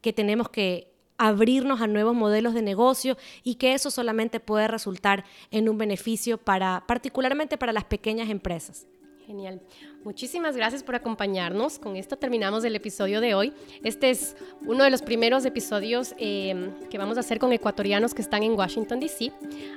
que 0.01 0.13
tenemos 0.13 0.49
que 0.49 0.93
abrirnos 1.17 1.81
a 1.81 1.88
nuevos 1.88 2.15
modelos 2.15 2.53
de 2.53 2.62
negocio 2.62 3.17
y 3.43 3.55
que 3.55 3.73
eso 3.73 3.91
solamente 3.91 4.39
puede 4.39 4.67
resultar 4.67 5.25
en 5.51 5.69
un 5.69 5.77
beneficio 5.77 6.38
para 6.38 6.83
particularmente 6.88 7.57
para 7.57 7.73
las 7.73 7.86
pequeñas 7.86 8.29
empresas. 8.29 8.88
Genial. 9.25 9.62
Muchísimas 10.03 10.57
gracias 10.57 10.83
por 10.83 10.95
acompañarnos. 10.95 11.79
Con 11.79 11.95
esto 11.95 12.17
terminamos 12.17 12.63
el 12.65 12.75
episodio 12.75 13.21
de 13.21 13.36
hoy. 13.36 13.53
Este 13.83 14.09
es 14.09 14.36
uno 14.65 14.83
de 14.83 14.89
los 14.89 15.01
primeros 15.01 15.45
episodios 15.45 16.13
em, 16.17 16.71
que 16.89 16.97
vamos 16.97 17.15
a 17.17 17.21
hacer 17.21 17.39
con 17.39 17.53
ecuatorianos 17.53 18.13
que 18.13 18.21
están 18.21 18.43
en 18.43 18.53
Washington, 18.53 18.99
D.C. 18.99 19.31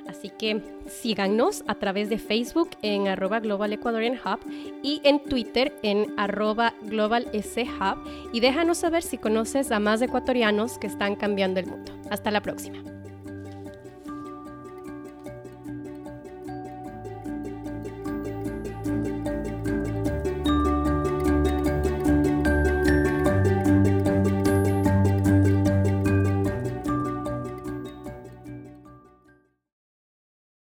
Así 0.07 0.29
que 0.29 0.61
síganos 0.87 1.63
a 1.67 1.75
través 1.75 2.09
de 2.09 2.17
Facebook 2.17 2.71
en 2.81 3.07
arroba 3.07 3.39
Global 3.39 3.71
Ecuadorian 3.71 4.15
Hub 4.15 4.39
y 4.83 4.99
en 5.03 5.23
Twitter 5.23 5.73
en 5.81 6.13
arroba 6.17 6.73
Global 6.83 7.27
Hub 7.33 8.31
y 8.33 8.39
déjanos 8.41 8.79
saber 8.79 9.03
si 9.03 9.17
conoces 9.17 9.71
a 9.71 9.79
más 9.79 10.01
ecuatorianos 10.01 10.77
que 10.77 10.87
están 10.87 11.15
cambiando 11.15 11.59
el 11.59 11.67
mundo. 11.67 11.93
Hasta 12.09 12.31
la 12.31 12.41
próxima. 12.41 12.96